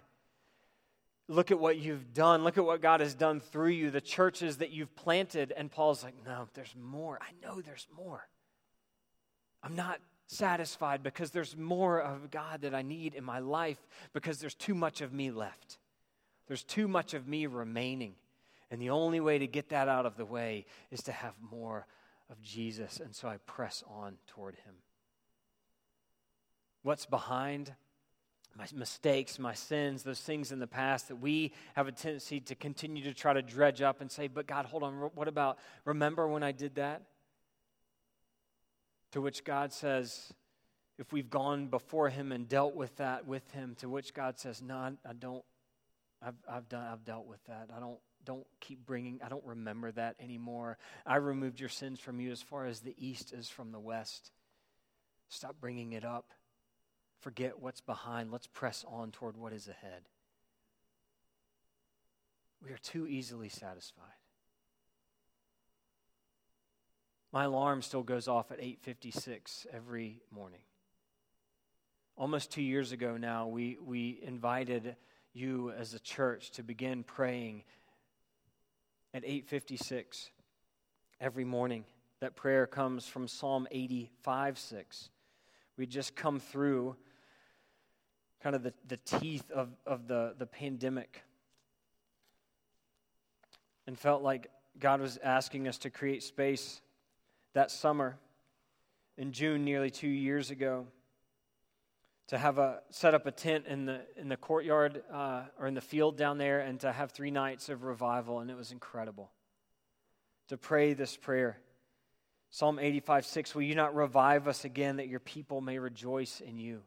Look 1.27 1.51
at 1.51 1.59
what 1.59 1.77
you've 1.77 2.13
done. 2.13 2.43
Look 2.43 2.57
at 2.57 2.65
what 2.65 2.81
God 2.81 3.01
has 3.01 3.13
done 3.13 3.39
through 3.39 3.71
you, 3.71 3.91
the 3.91 4.01
churches 4.01 4.57
that 4.57 4.71
you've 4.71 4.95
planted. 4.95 5.51
And 5.55 5.69
Paul's 5.69 6.03
like, 6.03 6.15
No, 6.25 6.47
there's 6.53 6.73
more. 6.79 7.19
I 7.21 7.45
know 7.45 7.61
there's 7.61 7.87
more. 7.95 8.27
I'm 9.61 9.75
not 9.75 9.99
satisfied 10.27 11.03
because 11.03 11.31
there's 11.31 11.57
more 11.57 11.99
of 11.99 12.31
God 12.31 12.61
that 12.61 12.75
I 12.75 12.81
need 12.81 13.15
in 13.15 13.23
my 13.23 13.39
life 13.39 13.79
because 14.13 14.39
there's 14.39 14.55
too 14.55 14.75
much 14.75 15.01
of 15.01 15.13
me 15.13 15.31
left. 15.31 15.77
There's 16.47 16.63
too 16.63 16.87
much 16.87 17.13
of 17.13 17.27
me 17.27 17.45
remaining. 17.45 18.15
And 18.69 18.81
the 18.81 18.89
only 18.89 19.19
way 19.19 19.39
to 19.39 19.47
get 19.47 19.69
that 19.69 19.87
out 19.87 20.05
of 20.05 20.17
the 20.17 20.25
way 20.25 20.65
is 20.91 21.01
to 21.03 21.11
have 21.11 21.33
more 21.41 21.85
of 22.29 22.41
Jesus. 22.41 22.99
And 22.99 23.15
so 23.15 23.27
I 23.27 23.37
press 23.45 23.83
on 23.89 24.17
toward 24.27 24.55
him. 24.55 24.75
What's 26.83 27.05
behind? 27.05 27.73
My 28.57 28.65
mistakes, 28.73 29.37
my 29.37 29.53
sins, 29.53 30.03
those 30.03 30.21
things 30.21 30.51
in 30.51 30.59
the 30.59 30.67
past 30.67 31.09
that 31.09 31.17
we 31.17 31.53
have 31.75 31.87
a 31.87 31.91
tendency 31.91 32.39
to 32.39 32.55
continue 32.55 33.03
to 33.03 33.13
try 33.13 33.33
to 33.33 33.41
dredge 33.41 33.81
up 33.81 34.01
and 34.01 34.11
say, 34.11 34.27
but 34.27 34.47
God, 34.47 34.65
hold 34.65 34.83
on, 34.83 34.93
what 35.13 35.27
about, 35.27 35.59
remember 35.85 36.27
when 36.27 36.43
I 36.43 36.51
did 36.51 36.75
that? 36.75 37.03
To 39.11 39.21
which 39.21 39.43
God 39.43 39.71
says, 39.71 40.33
if 40.97 41.13
we've 41.13 41.29
gone 41.29 41.67
before 41.67 42.09
Him 42.09 42.31
and 42.31 42.49
dealt 42.49 42.75
with 42.75 42.95
that 42.97 43.27
with 43.27 43.49
Him, 43.51 43.75
to 43.79 43.89
which 43.89 44.13
God 44.13 44.39
says, 44.39 44.61
no, 44.61 44.75
I, 44.75 44.91
I 45.07 45.13
don't, 45.13 45.43
I've, 46.21 46.35
I've, 46.49 46.67
done, 46.67 46.85
I've 46.91 47.05
dealt 47.05 47.27
with 47.27 47.43
that. 47.45 47.69
I 47.75 47.79
don't, 47.79 47.99
don't 48.25 48.47
keep 48.59 48.85
bringing, 48.85 49.19
I 49.23 49.29
don't 49.29 49.45
remember 49.45 49.91
that 49.91 50.15
anymore. 50.19 50.79
I 51.05 51.17
removed 51.17 51.59
your 51.59 51.69
sins 51.69 51.99
from 51.99 52.19
you 52.19 52.31
as 52.31 52.41
far 52.41 52.65
as 52.65 52.79
the 52.79 52.95
east 52.97 53.33
is 53.33 53.49
from 53.49 53.71
the 53.71 53.79
west. 53.79 54.31
Stop 55.29 55.57
bringing 55.61 55.93
it 55.93 56.03
up 56.03 56.31
forget 57.19 57.59
what's 57.59 57.81
behind. 57.81 58.31
Let's 58.31 58.47
press 58.47 58.85
on 58.87 59.11
toward 59.11 59.37
what 59.37 59.53
is 59.53 59.67
ahead. 59.67 60.03
We 62.63 62.71
are 62.71 62.77
too 62.77 63.07
easily 63.07 63.49
satisfied. 63.49 64.05
My 67.31 67.43
alarm 67.43 67.81
still 67.81 68.03
goes 68.03 68.27
off 68.27 68.51
at 68.51 68.59
8:56 68.59 69.67
every 69.71 70.21
morning. 70.31 70.61
Almost 72.15 72.51
2 72.51 72.61
years 72.61 72.91
ago 72.91 73.17
now, 73.17 73.47
we 73.47 73.77
we 73.77 74.19
invited 74.23 74.95
you 75.33 75.71
as 75.71 75.93
a 75.93 75.99
church 75.99 76.51
to 76.51 76.63
begin 76.63 77.03
praying 77.03 77.63
at 79.13 79.23
8:56 79.23 80.31
every 81.19 81.45
morning. 81.45 81.85
That 82.19 82.35
prayer 82.35 82.65
comes 82.65 83.07
from 83.07 83.27
Psalm 83.27 83.67
85 83.69 84.57
6. 84.57 85.09
We 85.75 85.85
just 85.85 86.15
come 86.15 86.39
through 86.39 86.97
kind 88.41 88.55
of 88.55 88.63
the, 88.63 88.73
the 88.87 88.97
teeth 88.97 89.49
of, 89.51 89.69
of 89.85 90.07
the, 90.07 90.35
the 90.37 90.45
pandemic 90.45 91.23
and 93.87 93.97
felt 93.97 94.21
like 94.21 94.47
God 94.79 95.01
was 95.01 95.17
asking 95.23 95.67
us 95.67 95.77
to 95.79 95.89
create 95.89 96.23
space 96.23 96.81
that 97.53 97.71
summer 97.71 98.17
in 99.17 99.31
June, 99.31 99.65
nearly 99.65 99.89
two 99.89 100.07
years 100.07 100.51
ago, 100.51 100.85
to 102.27 102.37
have 102.37 102.59
a 102.59 102.81
set 102.91 103.15
up 103.15 103.25
a 103.25 103.31
tent 103.31 103.65
in 103.67 103.85
the 103.85 104.01
in 104.17 104.29
the 104.29 104.37
courtyard 104.37 105.01
uh, 105.11 105.43
or 105.59 105.65
in 105.65 105.73
the 105.73 105.81
field 105.81 106.17
down 106.17 106.37
there, 106.37 106.59
and 106.59 106.79
to 106.81 106.91
have 106.91 107.11
three 107.11 107.31
nights 107.31 107.69
of 107.69 107.83
revival, 107.83 108.41
and 108.41 108.51
it 108.51 108.57
was 108.57 108.71
incredible. 108.71 109.31
To 110.49 110.57
pray 110.57 110.93
this 110.93 111.17
prayer, 111.17 111.57
Psalm 112.51 112.77
eighty 112.79 112.99
five 112.99 113.25
six: 113.25 113.55
Will 113.55 113.63
you 113.63 113.75
not 113.75 113.95
revive 113.95 114.47
us 114.47 114.65
again, 114.65 114.97
that 114.97 115.07
your 115.07 115.21
people 115.21 115.61
may 115.61 115.79
rejoice 115.79 116.41
in 116.41 116.59
you? 116.59 116.81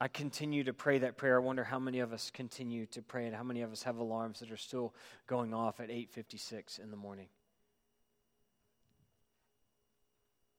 I 0.00 0.08
continue 0.08 0.64
to 0.64 0.72
pray 0.72 0.98
that 0.98 1.18
prayer. 1.18 1.36
I 1.36 1.44
wonder 1.44 1.62
how 1.62 1.78
many 1.78 2.00
of 2.00 2.14
us 2.14 2.30
continue 2.30 2.86
to 2.86 3.02
pray 3.02 3.26
and 3.26 3.36
how 3.36 3.42
many 3.42 3.60
of 3.60 3.70
us 3.70 3.82
have 3.82 3.98
alarms 3.98 4.40
that 4.40 4.50
are 4.50 4.56
still 4.56 4.94
going 5.26 5.52
off 5.52 5.78
at 5.78 5.90
8:56 5.90 6.78
in 6.78 6.90
the 6.90 6.96
morning. 6.96 7.28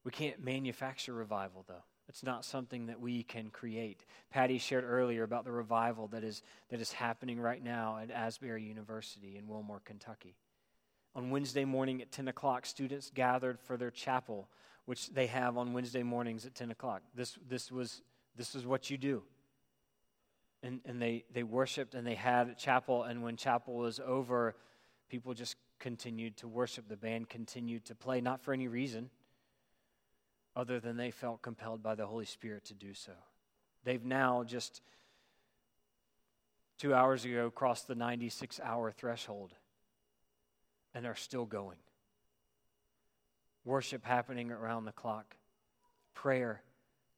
We 0.03 0.12
can't 0.12 0.43
manufacture 0.43 1.13
revival 1.13 1.63
though. 1.67 1.83
It's 2.07 2.24
not 2.24 2.45
something 2.45 2.86
that 2.88 3.00
we 3.00 3.24
can 3.24 3.50
create. 3.50 4.05
Patty 4.29 4.60
shared 4.60 4.83
earlier 4.83 5.24
about 5.24 5.45
the 5.45 5.51
revival 5.51 6.07
that 6.10 6.24
is 6.24 6.43
that 6.69 6.79
is 6.79 6.91
happening 6.91 7.39
right 7.39 7.63
now 7.63 7.98
at 7.98 8.12
Asbury 8.12 8.63
University 8.63 9.38
in 9.38 9.48
Wilmore, 9.48 9.81
Kentucky. 9.86 10.36
On 11.15 11.31
Wednesday 11.31 11.65
morning 11.65 12.01
at 12.01 12.12
10 12.12 12.27
o'clock, 12.27 12.65
students 12.65 13.10
gathered 13.10 13.60
for 13.60 13.75
their 13.75 13.91
chapel, 13.91 14.50
which 14.86 15.10
they 15.10 15.27
have 15.27 15.57
on 15.57 15.74
Wednesday 15.74 16.03
mornings 16.03 16.45
at 16.45 16.55
10 16.55 16.71
o'clock. 16.71 17.01
This, 17.13 17.38
this 17.50 17.71
was 17.71 18.01
this 18.36 18.55
is 18.55 18.65
what 18.65 18.89
you 18.89 18.98
do. 18.98 19.24
And, 20.63 20.80
and 20.86 21.01
they, 21.01 21.25
they 21.34 21.44
worshiped 21.44 21.96
and 21.96 22.06
they 22.06 22.15
had 22.15 22.50
a 22.50 22.56
chapel, 22.56 23.03
and 23.03 23.24
when 23.24 23.36
chapel 23.36 23.75
was 23.75 24.00
over, 24.00 24.56
people 25.10 25.34
just 25.34 25.56
continued 25.80 26.38
to 26.38 26.48
worship. 26.48 26.88
The 26.88 26.98
band 26.98 27.30
continued 27.30 27.86
to 27.86 27.96
play, 27.96 28.22
not 28.22 28.41
for 28.41 28.53
any 28.53 28.68
reason 28.68 29.10
other 30.56 30.80
than 30.80 30.98
they 30.98 31.12
felt 31.12 31.41
compelled 31.41 31.82
by 31.82 31.96
the 31.96 32.06
Holy 32.06 32.25
Spirit 32.25 32.65
to 32.65 32.74
do 32.74 32.94
so. 32.94 33.13
They've 33.84 34.03
now 34.03 34.44
just 34.44 34.82
two 36.77 36.94
hours 36.94 37.25
ago 37.25 37.50
crossed 37.50 37.88
the 37.88 37.96
96 37.96 38.60
hour 38.63 38.91
threshold 38.91 39.53
and 40.94 41.06
are 41.06 41.15
still 41.15 41.46
going. 41.46 41.77
Worship 43.63 44.03
happening 44.03 44.51
around 44.51 44.86
the 44.86 44.91
clock, 44.91 45.36
prayer, 46.13 46.62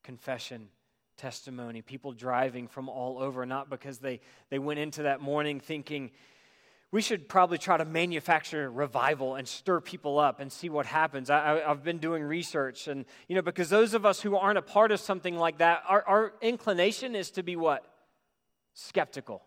confession, 0.04 0.68
testimony, 1.18 1.82
people 1.82 2.12
driving 2.12 2.68
from 2.68 2.90
all 2.90 3.20
over, 3.20 3.46
not 3.46 3.70
because 3.70 4.00
they, 4.00 4.20
they 4.50 4.60
went 4.60 4.80
into 4.80 5.04
that 5.04 5.22
morning 5.22 5.60
thinking, 5.60 6.12
we 6.94 7.02
should 7.02 7.28
probably 7.28 7.58
try 7.58 7.76
to 7.76 7.86
manufacture 7.86 8.70
revival 8.70 9.34
and 9.34 9.48
stir 9.48 9.80
people 9.82 10.20
up 10.20 10.40
and 10.40 10.52
see 10.52 10.70
what 10.70 10.86
happens. 10.86 11.32
I, 11.32 11.62
have 11.68 11.84
been 11.84 11.98
doing 11.98 12.22
research, 12.22 12.88
and 12.88 13.06
you 13.28 13.36
know, 13.36 13.42
because 13.42 13.70
those 13.70 13.96
of 13.96 14.06
us 14.06 14.22
who 14.22 14.36
aren't 14.36 14.60
a 14.60 14.62
part 14.62 14.92
of 14.92 15.00
something 15.00 15.36
like 15.36 15.58
that, 15.58 15.82
our, 15.88 16.04
our 16.04 16.34
inclination 16.40 17.16
is 17.16 17.32
to 17.32 17.42
be 17.42 17.56
what? 17.56 17.84
Skeptical. 18.76 19.44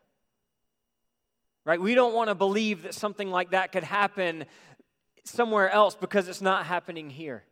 Right? 1.64 1.80
We 1.80 1.94
don't 1.94 2.14
want 2.14 2.30
to 2.30 2.34
believe 2.34 2.82
that 2.82 2.94
something 2.94 3.30
like 3.30 3.50
that 3.50 3.70
could 3.70 3.84
happen 3.84 4.46
somewhere 5.22 5.70
else 5.70 5.94
because 5.94 6.26
it's 6.26 6.42
not 6.42 6.66
happening 6.66 7.10
here. 7.10 7.44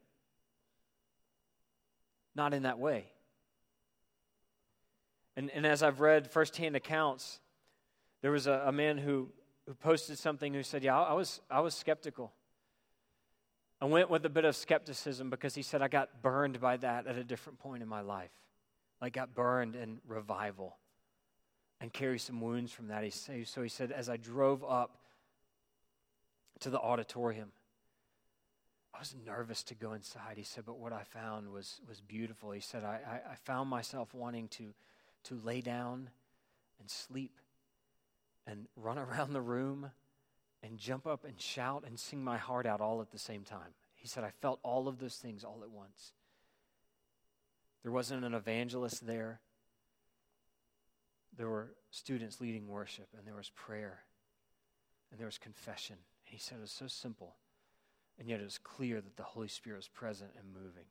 Not 2.35 2.53
in 2.53 2.65
that 2.65 2.81
way. 2.81 3.07
And, 5.37 5.51
and 5.51 5.67
as 5.67 5.83
I've 5.83 6.01
read 6.01 6.31
firsthand 6.31 6.77
accounts, 6.77 7.41
there 8.23 8.31
was 8.31 8.47
a, 8.47 8.65
a 8.67 8.73
man 8.73 8.99
who 8.99 9.29
who 9.67 9.75
posted 9.75 10.19
something 10.19 10.53
who 10.53 10.63
said, 10.63 10.83
Yeah, 10.83 11.01
I 11.01 11.15
was, 11.15 11.41
I 11.51 11.61
was 11.61 11.75
skeptical. 11.75 12.33
I 13.81 13.87
went 13.87 14.09
with 14.09 14.25
a 14.25 14.29
bit 14.29 14.45
of 14.45 14.57
skepticism 14.57 15.31
because 15.31 15.55
he 15.55 15.63
said, 15.63 15.83
I 15.83 15.89
got 15.89 16.23
burned 16.23 16.61
by 16.61 16.77
that 16.79 17.07
at 17.07 17.17
a 17.17 17.25
different 17.25 17.59
point 17.59 17.83
in 17.83 17.89
my 17.89 18.01
life. 18.01 18.31
I 19.01 19.11
got 19.11 19.35
burned 19.35 19.77
in 19.77 19.99
revival 20.07 20.77
and 21.81 21.93
carry 21.93 22.19
some 22.19 22.41
wounds 22.41 22.73
from 22.73 22.89
that. 22.89 23.05
He 23.05 23.11
so 23.11 23.63
he 23.63 23.69
said, 23.69 23.91
as 23.91 24.09
I 24.09 24.17
drove 24.17 24.65
up 24.65 24.99
to 26.61 26.71
the 26.71 26.79
auditorium, 26.79 27.51
I 28.95 29.01
was 29.01 29.15
nervous 29.27 29.65
to 29.65 29.75
go 29.75 29.93
inside. 29.93 30.37
He 30.37 30.45
said, 30.45 30.65
but 30.65 30.79
what 30.79 30.93
I 30.93 31.03
found 31.03 31.51
was, 31.51 31.81
was 31.89 32.01
beautiful. 32.01 32.53
He 32.53 32.61
said, 32.61 32.85
I, 32.85 33.01
I, 33.07 33.33
I 33.33 33.35
found 33.35 33.69
myself 33.69 34.15
wanting 34.15 34.49
to, 34.49 34.73
to 35.25 35.41
lay 35.43 35.61
down 35.61 36.11
and 36.81 36.91
sleep 36.91 37.39
and 38.47 38.67
run 38.77 38.99
around 38.99 39.33
the 39.33 39.41
room 39.41 39.91
and 40.63 40.79
jump 40.79 41.07
up 41.07 41.25
and 41.25 41.41
shout 41.41 41.85
and 41.87 41.99
sing 41.99 42.25
my 42.25 42.39
heart 42.39 42.67
out 42.67 42.81
all 42.81 43.01
at 43.01 43.11
the 43.11 43.19
same 43.19 43.43
time. 43.43 43.75
He 43.95 44.09
said, 44.09 44.25
I 44.25 44.31
felt 44.41 44.61
all 44.63 44.89
of 44.89 44.99
those 44.99 45.17
things 45.17 45.45
all 45.45 45.61
at 45.63 45.71
once. 45.71 46.13
There 47.83 47.93
wasn't 47.93 48.25
an 48.25 48.35
evangelist 48.35 49.07
there. 49.07 49.41
There 51.37 51.49
were 51.49 51.75
students 51.91 52.41
leading 52.41 52.69
worship, 52.69 53.09
and 53.17 53.27
there 53.27 53.35
was 53.35 53.51
prayer, 53.51 54.01
and 55.11 55.21
there 55.21 55.27
was 55.27 55.37
confession. 55.37 55.97
And 56.27 56.35
he 56.35 56.39
said 56.39 56.59
it 56.59 56.63
was 56.63 56.71
so 56.71 56.87
simple, 56.87 57.37
and 58.19 58.29
yet 58.29 58.41
it 58.41 58.45
was 58.45 58.59
clear 58.59 59.01
that 59.01 59.17
the 59.17 59.23
Holy 59.23 59.49
Spirit 59.49 59.77
was 59.77 59.89
present 59.89 60.31
and 60.39 60.53
moving. 60.55 60.85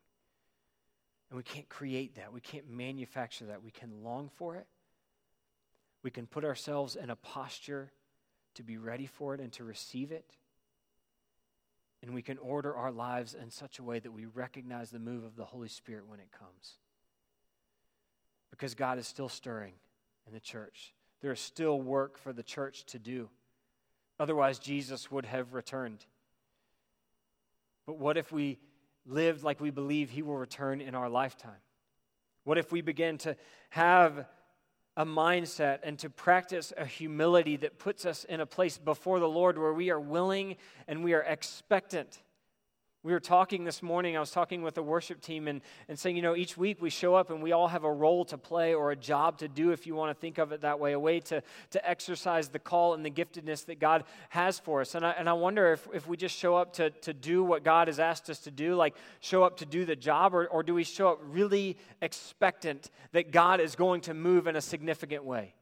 And 1.30 1.36
we 1.36 1.42
can't 1.42 1.68
create 1.68 2.16
that, 2.16 2.32
we 2.32 2.40
can't 2.40 2.68
manufacture 2.68 3.46
that. 3.46 3.62
We 3.62 3.70
can 3.70 4.04
long 4.04 4.30
for 4.36 4.56
it, 4.56 4.66
we 6.02 6.10
can 6.10 6.26
put 6.26 6.44
ourselves 6.44 6.96
in 6.96 7.10
a 7.10 7.16
posture 7.16 7.90
to 8.54 8.62
be 8.62 8.76
ready 8.76 9.06
for 9.06 9.34
it 9.34 9.40
and 9.40 9.52
to 9.54 9.64
receive 9.64 10.12
it. 10.12 10.30
And 12.02 12.14
we 12.14 12.22
can 12.22 12.36
order 12.38 12.74
our 12.74 12.92
lives 12.92 13.34
in 13.34 13.50
such 13.50 13.78
a 13.78 13.82
way 13.82 13.98
that 13.98 14.12
we 14.12 14.26
recognize 14.26 14.90
the 14.90 14.98
move 14.98 15.24
of 15.24 15.36
the 15.36 15.44
Holy 15.46 15.68
Spirit 15.68 16.06
when 16.06 16.20
it 16.20 16.28
comes. 16.38 16.74
Because 18.50 18.74
God 18.74 18.98
is 18.98 19.06
still 19.06 19.30
stirring 19.30 19.72
in 20.26 20.34
the 20.34 20.40
church. 20.40 20.92
There 21.22 21.32
is 21.32 21.40
still 21.40 21.80
work 21.80 22.18
for 22.18 22.32
the 22.32 22.42
church 22.42 22.84
to 22.86 22.98
do. 22.98 23.30
Otherwise, 24.20 24.58
Jesus 24.58 25.10
would 25.10 25.24
have 25.24 25.54
returned. 25.54 26.04
But 27.86 27.98
what 27.98 28.16
if 28.16 28.30
we 28.30 28.58
lived 29.06 29.42
like 29.42 29.60
we 29.60 29.70
believe 29.70 30.10
he 30.10 30.22
will 30.22 30.36
return 30.36 30.80
in 30.80 30.94
our 30.94 31.08
lifetime? 31.08 31.60
What 32.44 32.58
if 32.58 32.72
we 32.72 32.80
begin 32.80 33.18
to 33.18 33.36
have 33.70 34.26
a 34.96 35.04
mindset 35.04 35.80
and 35.82 35.98
to 35.98 36.10
practice 36.10 36.72
a 36.76 36.84
humility 36.84 37.56
that 37.56 37.78
puts 37.78 38.06
us 38.06 38.24
in 38.24 38.40
a 38.40 38.46
place 38.46 38.78
before 38.78 39.18
the 39.18 39.28
Lord 39.28 39.58
where 39.58 39.72
we 39.72 39.90
are 39.90 40.00
willing 40.00 40.56
and 40.86 41.02
we 41.02 41.14
are 41.14 41.22
expectant 41.22 42.22
we 43.04 43.12
were 43.12 43.20
talking 43.20 43.64
this 43.64 43.82
morning, 43.82 44.16
I 44.16 44.20
was 44.20 44.30
talking 44.30 44.62
with 44.62 44.74
the 44.74 44.82
worship 44.82 45.20
team 45.20 45.46
and, 45.46 45.60
and 45.88 45.98
saying, 45.98 46.16
you 46.16 46.22
know, 46.22 46.34
each 46.34 46.56
week 46.56 46.80
we 46.80 46.88
show 46.88 47.14
up 47.14 47.28
and 47.28 47.42
we 47.42 47.52
all 47.52 47.68
have 47.68 47.84
a 47.84 47.92
role 47.92 48.24
to 48.24 48.38
play 48.38 48.72
or 48.72 48.92
a 48.92 48.96
job 48.96 49.36
to 49.38 49.48
do, 49.48 49.72
if 49.72 49.86
you 49.86 49.94
want 49.94 50.16
to 50.16 50.18
think 50.18 50.38
of 50.38 50.52
it 50.52 50.62
that 50.62 50.80
way, 50.80 50.92
a 50.92 50.98
way 50.98 51.20
to, 51.20 51.42
to 51.72 51.88
exercise 51.88 52.48
the 52.48 52.58
call 52.58 52.94
and 52.94 53.04
the 53.04 53.10
giftedness 53.10 53.66
that 53.66 53.78
God 53.78 54.04
has 54.30 54.58
for 54.58 54.80
us. 54.80 54.94
And 54.94 55.04
I, 55.04 55.10
and 55.10 55.28
I 55.28 55.34
wonder 55.34 55.70
if, 55.74 55.86
if 55.92 56.08
we 56.08 56.16
just 56.16 56.34
show 56.34 56.56
up 56.56 56.72
to, 56.74 56.88
to 56.88 57.12
do 57.12 57.44
what 57.44 57.62
God 57.62 57.88
has 57.88 58.00
asked 58.00 58.30
us 58.30 58.38
to 58.40 58.50
do, 58.50 58.74
like 58.74 58.94
show 59.20 59.44
up 59.44 59.58
to 59.58 59.66
do 59.66 59.84
the 59.84 59.96
job, 59.96 60.34
or, 60.34 60.46
or 60.46 60.62
do 60.62 60.72
we 60.72 60.82
show 60.82 61.10
up 61.10 61.20
really 61.28 61.76
expectant 62.00 62.90
that 63.12 63.30
God 63.30 63.60
is 63.60 63.76
going 63.76 64.00
to 64.02 64.14
move 64.14 64.46
in 64.46 64.56
a 64.56 64.62
significant 64.62 65.24
way? 65.24 65.52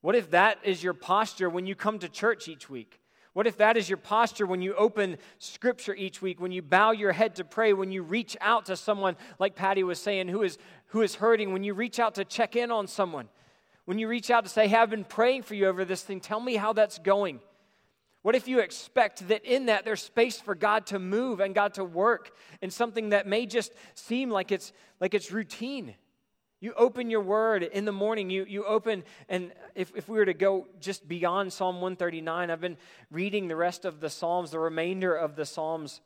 What 0.00 0.16
if 0.16 0.30
that 0.30 0.56
is 0.64 0.82
your 0.82 0.94
posture 0.94 1.50
when 1.50 1.66
you 1.66 1.74
come 1.74 1.98
to 1.98 2.08
church 2.08 2.48
each 2.48 2.70
week? 2.70 2.98
What 3.32 3.46
if 3.46 3.58
that 3.58 3.76
is 3.76 3.88
your 3.88 3.96
posture 3.96 4.46
when 4.46 4.60
you 4.60 4.74
open 4.74 5.16
scripture 5.38 5.94
each 5.94 6.20
week, 6.20 6.40
when 6.40 6.50
you 6.50 6.62
bow 6.62 6.90
your 6.90 7.12
head 7.12 7.36
to 7.36 7.44
pray, 7.44 7.72
when 7.72 7.92
you 7.92 8.02
reach 8.02 8.36
out 8.40 8.66
to 8.66 8.76
someone, 8.76 9.16
like 9.38 9.54
Patty 9.54 9.84
was 9.84 10.00
saying, 10.00 10.28
who 10.28 10.42
is, 10.42 10.58
who 10.86 11.02
is 11.02 11.14
hurting, 11.14 11.52
when 11.52 11.62
you 11.62 11.74
reach 11.74 12.00
out 12.00 12.16
to 12.16 12.24
check 12.24 12.56
in 12.56 12.72
on 12.72 12.88
someone, 12.88 13.28
when 13.84 13.98
you 13.98 14.08
reach 14.08 14.30
out 14.30 14.44
to 14.44 14.50
say, 14.50 14.66
Hey, 14.66 14.76
I've 14.76 14.90
been 14.90 15.04
praying 15.04 15.42
for 15.42 15.54
you 15.54 15.66
over 15.66 15.84
this 15.84 16.02
thing, 16.02 16.20
tell 16.20 16.40
me 16.40 16.56
how 16.56 16.72
that's 16.72 16.98
going. 16.98 17.40
What 18.22 18.34
if 18.34 18.48
you 18.48 18.58
expect 18.58 19.28
that 19.28 19.44
in 19.44 19.66
that 19.66 19.84
there's 19.84 20.02
space 20.02 20.40
for 20.40 20.54
God 20.54 20.86
to 20.86 20.98
move 20.98 21.40
and 21.40 21.54
God 21.54 21.74
to 21.74 21.84
work 21.84 22.32
in 22.60 22.70
something 22.70 23.10
that 23.10 23.26
may 23.26 23.46
just 23.46 23.72
seem 23.94 24.30
like 24.30 24.52
it's 24.52 24.72
like 25.00 25.14
it's 25.14 25.32
routine? 25.32 25.94
You 26.60 26.74
open 26.76 27.08
your 27.08 27.22
word 27.22 27.62
in 27.62 27.86
the 27.86 27.92
morning. 27.92 28.28
You, 28.28 28.44
you 28.44 28.64
open, 28.66 29.04
and 29.30 29.50
if, 29.74 29.96
if 29.96 30.10
we 30.10 30.18
were 30.18 30.26
to 30.26 30.34
go 30.34 30.66
just 30.78 31.08
beyond 31.08 31.54
Psalm 31.54 31.76
139, 31.76 32.50
I've 32.50 32.60
been 32.60 32.76
reading 33.10 33.48
the 33.48 33.56
rest 33.56 33.86
of 33.86 34.00
the 34.00 34.10
Psalms, 34.10 34.50
the 34.50 34.58
remainder 34.58 35.14
of 35.14 35.36
the 35.36 35.46
Psalms, 35.46 36.02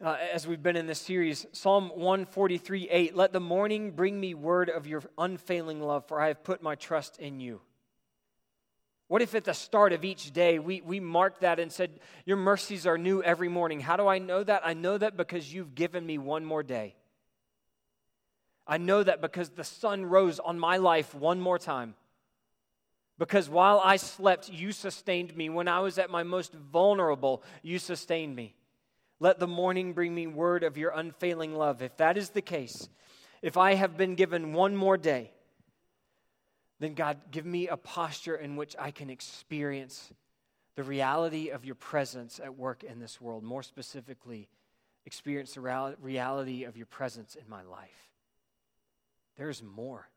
uh, 0.00 0.16
as 0.32 0.46
we've 0.46 0.62
been 0.62 0.76
in 0.76 0.86
this 0.86 1.00
series. 1.00 1.46
Psalm 1.50 1.88
143 1.96 2.88
8 2.88 3.16
Let 3.16 3.32
the 3.32 3.40
morning 3.40 3.90
bring 3.90 4.20
me 4.20 4.34
word 4.34 4.70
of 4.70 4.86
your 4.86 5.02
unfailing 5.18 5.82
love, 5.82 6.06
for 6.06 6.20
I 6.20 6.28
have 6.28 6.44
put 6.44 6.62
my 6.62 6.76
trust 6.76 7.18
in 7.18 7.40
you. 7.40 7.60
What 9.08 9.20
if 9.22 9.34
at 9.34 9.44
the 9.44 9.54
start 9.54 9.92
of 9.92 10.04
each 10.04 10.32
day 10.32 10.60
we, 10.60 10.80
we 10.80 11.00
marked 11.00 11.40
that 11.40 11.58
and 11.58 11.72
said, 11.72 11.98
Your 12.24 12.36
mercies 12.36 12.86
are 12.86 12.98
new 12.98 13.20
every 13.20 13.48
morning? 13.48 13.80
How 13.80 13.96
do 13.96 14.06
I 14.06 14.18
know 14.18 14.44
that? 14.44 14.62
I 14.64 14.74
know 14.74 14.96
that 14.96 15.16
because 15.16 15.52
you've 15.52 15.74
given 15.74 16.06
me 16.06 16.18
one 16.18 16.44
more 16.44 16.62
day. 16.62 16.94
I 18.66 18.78
know 18.78 19.02
that 19.02 19.20
because 19.20 19.50
the 19.50 19.64
sun 19.64 20.04
rose 20.04 20.40
on 20.40 20.58
my 20.58 20.76
life 20.76 21.14
one 21.14 21.40
more 21.40 21.58
time. 21.58 21.94
Because 23.18 23.48
while 23.48 23.80
I 23.82 23.96
slept, 23.96 24.50
you 24.50 24.72
sustained 24.72 25.34
me. 25.36 25.48
When 25.48 25.68
I 25.68 25.80
was 25.80 25.98
at 25.98 26.10
my 26.10 26.22
most 26.22 26.52
vulnerable, 26.52 27.42
you 27.62 27.78
sustained 27.78 28.36
me. 28.36 28.54
Let 29.20 29.38
the 29.38 29.46
morning 29.46 29.94
bring 29.94 30.14
me 30.14 30.26
word 30.26 30.62
of 30.62 30.76
your 30.76 30.90
unfailing 30.90 31.54
love. 31.54 31.80
If 31.80 31.96
that 31.96 32.18
is 32.18 32.30
the 32.30 32.42
case, 32.42 32.88
if 33.40 33.56
I 33.56 33.74
have 33.74 33.96
been 33.96 34.16
given 34.16 34.52
one 34.52 34.76
more 34.76 34.98
day, 34.98 35.30
then 36.78 36.92
God, 36.92 37.18
give 37.30 37.46
me 37.46 37.68
a 37.68 37.76
posture 37.78 38.36
in 38.36 38.56
which 38.56 38.76
I 38.78 38.90
can 38.90 39.08
experience 39.08 40.12
the 40.74 40.82
reality 40.82 41.48
of 41.48 41.64
your 41.64 41.74
presence 41.74 42.38
at 42.42 42.58
work 42.58 42.84
in 42.84 42.98
this 42.98 43.18
world. 43.18 43.42
More 43.42 43.62
specifically, 43.62 44.48
experience 45.06 45.54
the 45.54 45.94
reality 46.02 46.64
of 46.64 46.76
your 46.76 46.84
presence 46.84 47.34
in 47.34 47.48
my 47.48 47.62
life. 47.62 48.05
There's 49.36 49.62
more. 49.62 50.08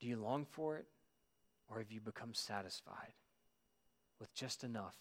Do 0.00 0.06
you 0.06 0.16
long 0.16 0.46
for 0.50 0.76
it, 0.76 0.86
or 1.68 1.78
have 1.78 1.90
you 1.90 2.00
become 2.00 2.34
satisfied 2.34 3.14
with 4.20 4.32
just 4.34 4.64
enough? 4.64 4.96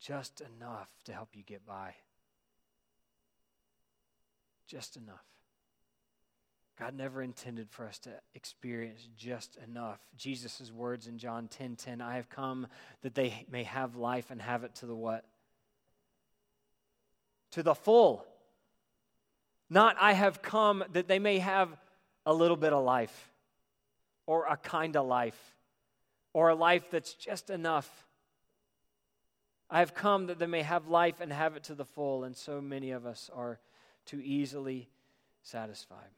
Just 0.00 0.40
enough 0.40 0.88
to 1.04 1.12
help 1.12 1.30
you 1.34 1.42
get 1.42 1.64
by. 1.64 1.94
Just 4.66 4.96
enough. 4.96 5.24
God 6.78 6.94
never 6.94 7.22
intended 7.22 7.70
for 7.70 7.86
us 7.86 7.98
to 8.00 8.10
experience 8.34 9.08
just 9.16 9.56
enough. 9.66 9.98
Jesus' 10.16 10.70
words 10.70 11.06
in 11.06 11.16
John 11.16 11.48
10 11.48 11.76
10, 11.76 12.02
I 12.02 12.16
have 12.16 12.28
come 12.28 12.66
that 13.02 13.14
they 13.14 13.46
may 13.50 13.62
have 13.62 13.96
life 13.96 14.30
and 14.30 14.42
have 14.42 14.62
it 14.62 14.74
to 14.76 14.86
the 14.86 14.94
what? 14.94 15.24
To 17.52 17.62
the 17.62 17.74
full. 17.74 18.26
Not, 19.68 19.96
I 20.00 20.12
have 20.12 20.42
come 20.42 20.84
that 20.92 21.08
they 21.08 21.18
may 21.18 21.38
have 21.38 21.68
a 22.24 22.32
little 22.32 22.56
bit 22.56 22.72
of 22.72 22.84
life, 22.84 23.32
or 24.26 24.46
a 24.46 24.56
kind 24.56 24.96
of 24.96 25.06
life, 25.06 25.54
or 26.32 26.50
a 26.50 26.54
life 26.54 26.90
that's 26.90 27.14
just 27.14 27.50
enough. 27.50 28.06
I 29.68 29.80
have 29.80 29.94
come 29.94 30.26
that 30.26 30.38
they 30.38 30.46
may 30.46 30.62
have 30.62 30.88
life 30.88 31.20
and 31.20 31.32
have 31.32 31.56
it 31.56 31.64
to 31.64 31.74
the 31.74 31.84
full, 31.84 32.24
and 32.24 32.36
so 32.36 32.60
many 32.60 32.92
of 32.92 33.06
us 33.06 33.30
are 33.34 33.58
too 34.04 34.20
easily 34.22 34.88
satisfied. 35.42 36.10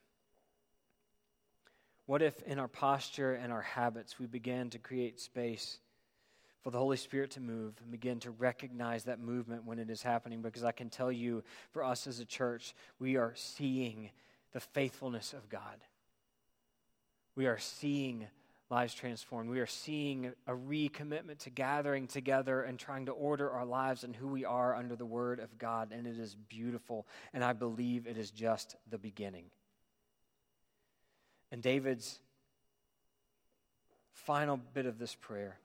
What 2.07 2.23
if 2.23 2.43
in 2.43 2.59
our 2.59 2.69
posture 2.69 3.35
and 3.35 3.53
our 3.53 3.63
habits 3.63 4.19
we 4.19 4.27
began 4.27 4.71
to 4.71 4.79
create 4.79 5.21
space 5.21 5.79
for 6.69 6.73
the 6.73 6.79
Holy 6.79 6.99
Spirit 6.99 7.31
to 7.31 7.41
move 7.41 7.73
and 7.81 7.91
begin 7.91 8.21
to 8.21 8.31
recognize 8.31 9.05
that 9.05 9.19
movement 9.19 9.65
when 9.65 9.79
it 9.79 9.89
is 9.89 10.03
happening. 10.03 10.43
Because 10.43 10.65
I 10.65 10.71
can 10.71 10.91
tell 10.91 11.11
you, 11.11 11.43
for 11.71 11.83
us 11.83 12.07
as 12.07 12.21
a 12.21 12.27
church, 12.27 12.75
we 12.99 13.17
are 13.17 13.33
seeing 13.37 14.11
the 14.53 14.61
faithfulness 14.61 15.33
of 15.33 15.49
God. 15.49 15.79
We 17.37 17.47
are 17.47 17.57
seeing 17.57 18.27
lives 18.69 18.93
transformed. 18.93 19.49
We 19.49 19.61
are 19.61 19.67
seeing 19.67 20.35
a 20.47 20.53
recommitment 20.53 21.39
to 21.45 21.51
gathering 21.51 22.07
together 22.07 22.61
and 22.61 22.79
trying 22.79 23.07
to 23.07 23.13
order 23.13 23.51
our 23.51 23.65
lives 23.65 24.05
and 24.05 24.15
who 24.15 24.29
we 24.29 24.45
are 24.45 24.75
under 24.75 24.95
the 24.95 25.07
Word 25.07 25.41
of 25.41 25.57
God, 25.57 25.91
and 25.91 26.07
it 26.07 26.19
is 26.19 26.35
beautiful, 26.35 27.07
and 27.33 27.43
I 27.43 27.55
believe 27.55 28.07
it 28.07 28.19
is 28.19 28.31
just 28.31 28.77
the 28.91 28.99
beginning. 28.99 29.47
And 31.51 31.63
David's 31.63 32.21
final 34.13 34.59
bit 34.75 34.85
of 34.85 34.99
this 34.99 35.15
prayer 35.15 35.57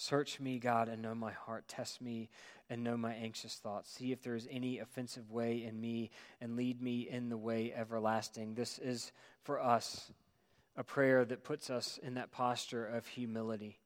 Search 0.00 0.40
me, 0.40 0.58
God, 0.58 0.88
and 0.88 1.02
know 1.02 1.14
my 1.14 1.32
heart. 1.32 1.68
Test 1.68 2.00
me 2.00 2.30
and 2.70 2.82
know 2.82 2.96
my 2.96 3.12
anxious 3.12 3.56
thoughts. 3.56 3.90
See 3.90 4.12
if 4.12 4.22
there 4.22 4.34
is 4.34 4.48
any 4.50 4.78
offensive 4.78 5.30
way 5.30 5.62
in 5.62 5.78
me, 5.78 6.10
and 6.40 6.56
lead 6.56 6.80
me 6.80 7.06
in 7.06 7.28
the 7.28 7.36
way 7.36 7.70
everlasting. 7.76 8.54
This 8.54 8.78
is 8.78 9.12
for 9.42 9.60
us 9.60 10.10
a 10.74 10.82
prayer 10.82 11.26
that 11.26 11.44
puts 11.44 11.68
us 11.68 12.00
in 12.02 12.14
that 12.14 12.32
posture 12.32 12.86
of 12.86 13.06
humility 13.08 13.78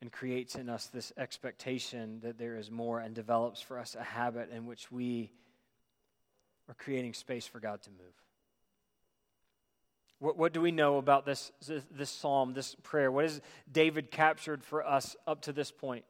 and 0.00 0.12
creates 0.12 0.54
in 0.54 0.68
us 0.68 0.86
this 0.86 1.12
expectation 1.16 2.20
that 2.20 2.38
there 2.38 2.56
is 2.56 2.70
more 2.70 3.00
and 3.00 3.16
develops 3.16 3.60
for 3.60 3.76
us 3.76 3.96
a 3.96 4.04
habit 4.04 4.50
in 4.52 4.66
which 4.66 4.92
we 4.92 5.32
are 6.68 6.74
creating 6.74 7.12
space 7.12 7.48
for 7.48 7.58
God 7.58 7.82
to 7.82 7.90
move. 7.90 8.27
What, 10.20 10.36
what 10.36 10.52
do 10.52 10.60
we 10.60 10.72
know 10.72 10.98
about 10.98 11.24
this, 11.24 11.52
this, 11.66 11.84
this 11.90 12.10
psalm, 12.10 12.52
this 12.52 12.74
prayer? 12.82 13.10
What 13.10 13.24
has 13.24 13.40
David 13.70 14.10
captured 14.10 14.64
for 14.64 14.86
us 14.86 15.16
up 15.26 15.42
to 15.42 15.52
this 15.52 15.70
point? 15.70 16.04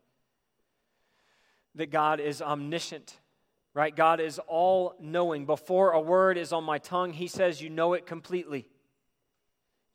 That 1.74 1.90
God 1.90 2.18
is 2.18 2.40
omniscient, 2.40 3.18
right? 3.74 3.94
God 3.94 4.20
is 4.20 4.40
all 4.46 4.94
knowing. 5.00 5.44
Before 5.44 5.92
a 5.92 6.00
word 6.00 6.38
is 6.38 6.52
on 6.52 6.64
my 6.64 6.78
tongue, 6.78 7.12
he 7.12 7.28
says, 7.28 7.60
You 7.60 7.70
know 7.70 7.92
it 7.92 8.06
completely. 8.06 8.68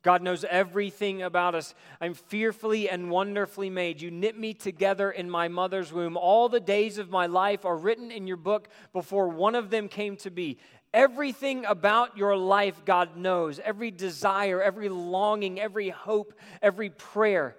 God 0.04 0.20
knows 0.20 0.44
everything 0.44 1.22
about 1.22 1.54
us. 1.54 1.74
I'm 1.98 2.12
fearfully 2.12 2.90
and 2.90 3.10
wonderfully 3.10 3.70
made. 3.70 4.02
You 4.02 4.10
knit 4.10 4.38
me 4.38 4.52
together 4.52 5.10
in 5.10 5.30
my 5.30 5.48
mother's 5.48 5.94
womb. 5.94 6.18
All 6.18 6.50
the 6.50 6.60
days 6.60 6.98
of 6.98 7.08
my 7.08 7.24
life 7.24 7.64
are 7.64 7.76
written 7.76 8.10
in 8.10 8.26
your 8.26 8.36
book 8.36 8.68
before 8.92 9.28
one 9.28 9.54
of 9.54 9.70
them 9.70 9.88
came 9.88 10.16
to 10.18 10.30
be. 10.30 10.58
Everything 10.94 11.64
about 11.64 12.16
your 12.16 12.36
life, 12.36 12.84
God 12.84 13.16
knows. 13.16 13.58
Every 13.58 13.90
desire, 13.90 14.62
every 14.62 14.88
longing, 14.88 15.60
every 15.60 15.90
hope, 15.90 16.32
every 16.62 16.88
prayer. 16.88 17.56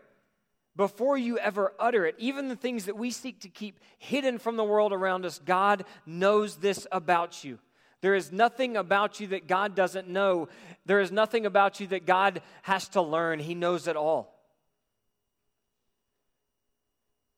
Before 0.78 1.18
you 1.18 1.38
ever 1.38 1.74
utter 1.78 2.06
it, 2.06 2.16
even 2.18 2.48
the 2.48 2.56
things 2.56 2.86
that 2.86 2.98
we 2.98 3.12
seek 3.12 3.42
to 3.42 3.50
keep 3.50 3.80
hidden 3.98 4.40
from 4.40 4.56
the 4.56 4.64
world 4.64 4.94
around 4.94 5.26
us, 5.26 5.40
God 5.46 5.84
knows 6.06 6.56
this 6.56 6.88
about 6.94 7.44
you. 7.44 7.60
There 8.00 8.16
is 8.16 8.32
nothing 8.32 8.78
about 8.78 9.20
you 9.20 9.28
that 9.28 9.48
God 9.48 9.76
doesn't 9.76 10.08
know. 10.08 10.48
There 10.86 11.02
is 11.02 11.12
nothing 11.12 11.46
about 11.46 11.82
you 11.82 11.88
that 11.88 12.06
God 12.06 12.42
has 12.62 12.88
to 12.90 13.02
learn. 13.02 13.40
He 13.40 13.54
knows 13.54 13.88
it 13.88 13.98
all. 13.98 14.34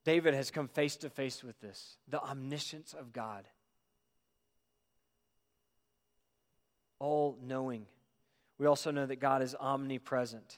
David 0.05 0.35
has 0.35 0.51
come 0.51 0.67
face 0.67 0.95
to 0.97 1.09
face 1.09 1.43
with 1.43 1.59
this 1.59 1.97
the 2.07 2.21
omniscience 2.21 2.93
of 2.93 3.11
God. 3.11 3.45
All 6.99 7.37
knowing. 7.41 7.85
We 8.57 8.65
also 8.65 8.91
know 8.91 9.05
that 9.05 9.17
God 9.17 9.41
is 9.41 9.55
omnipresent. 9.55 10.57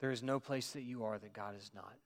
There 0.00 0.10
is 0.10 0.22
no 0.22 0.40
place 0.40 0.70
that 0.72 0.82
you 0.82 1.04
are 1.04 1.18
that 1.18 1.32
God 1.32 1.54
is 1.56 1.70
not. 1.74 1.96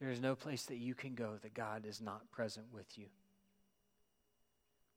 There 0.00 0.10
is 0.10 0.20
no 0.20 0.34
place 0.34 0.64
that 0.66 0.76
you 0.76 0.94
can 0.94 1.14
go 1.14 1.38
that 1.40 1.54
God 1.54 1.86
is 1.86 2.00
not 2.00 2.30
present 2.30 2.66
with 2.72 2.98
you. 2.98 3.06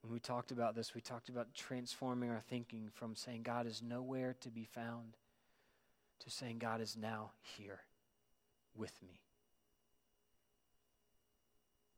When 0.01 0.13
we 0.13 0.19
talked 0.19 0.51
about 0.51 0.75
this, 0.75 0.93
we 0.93 1.01
talked 1.01 1.29
about 1.29 1.53
transforming 1.53 2.29
our 2.29 2.41
thinking 2.41 2.89
from 2.93 3.15
saying 3.15 3.43
God 3.43 3.67
is 3.67 3.81
nowhere 3.81 4.35
to 4.41 4.49
be 4.49 4.65
found 4.65 5.17
to 6.19 6.29
saying 6.29 6.59
God 6.59 6.81
is 6.81 6.97
now 6.97 7.31
here 7.41 7.79
with 8.75 8.93
me. 9.01 9.19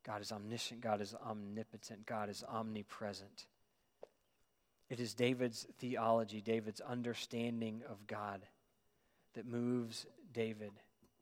God 0.04 0.22
is 0.22 0.32
omniscient, 0.32 0.82
God 0.82 1.02
is 1.02 1.16
omnipotent, 1.28 2.06
God 2.06 2.30
is 2.30 2.44
omnipresent. 2.48 3.46
It 4.90 5.00
is 5.00 5.14
David's 5.14 5.68
theology, 5.80 6.42
David's 6.42 6.82
understanding 6.82 7.82
of 7.90 8.08
God 8.08 8.42
that 9.34 9.46
moves 9.46 10.06
David 10.34 10.72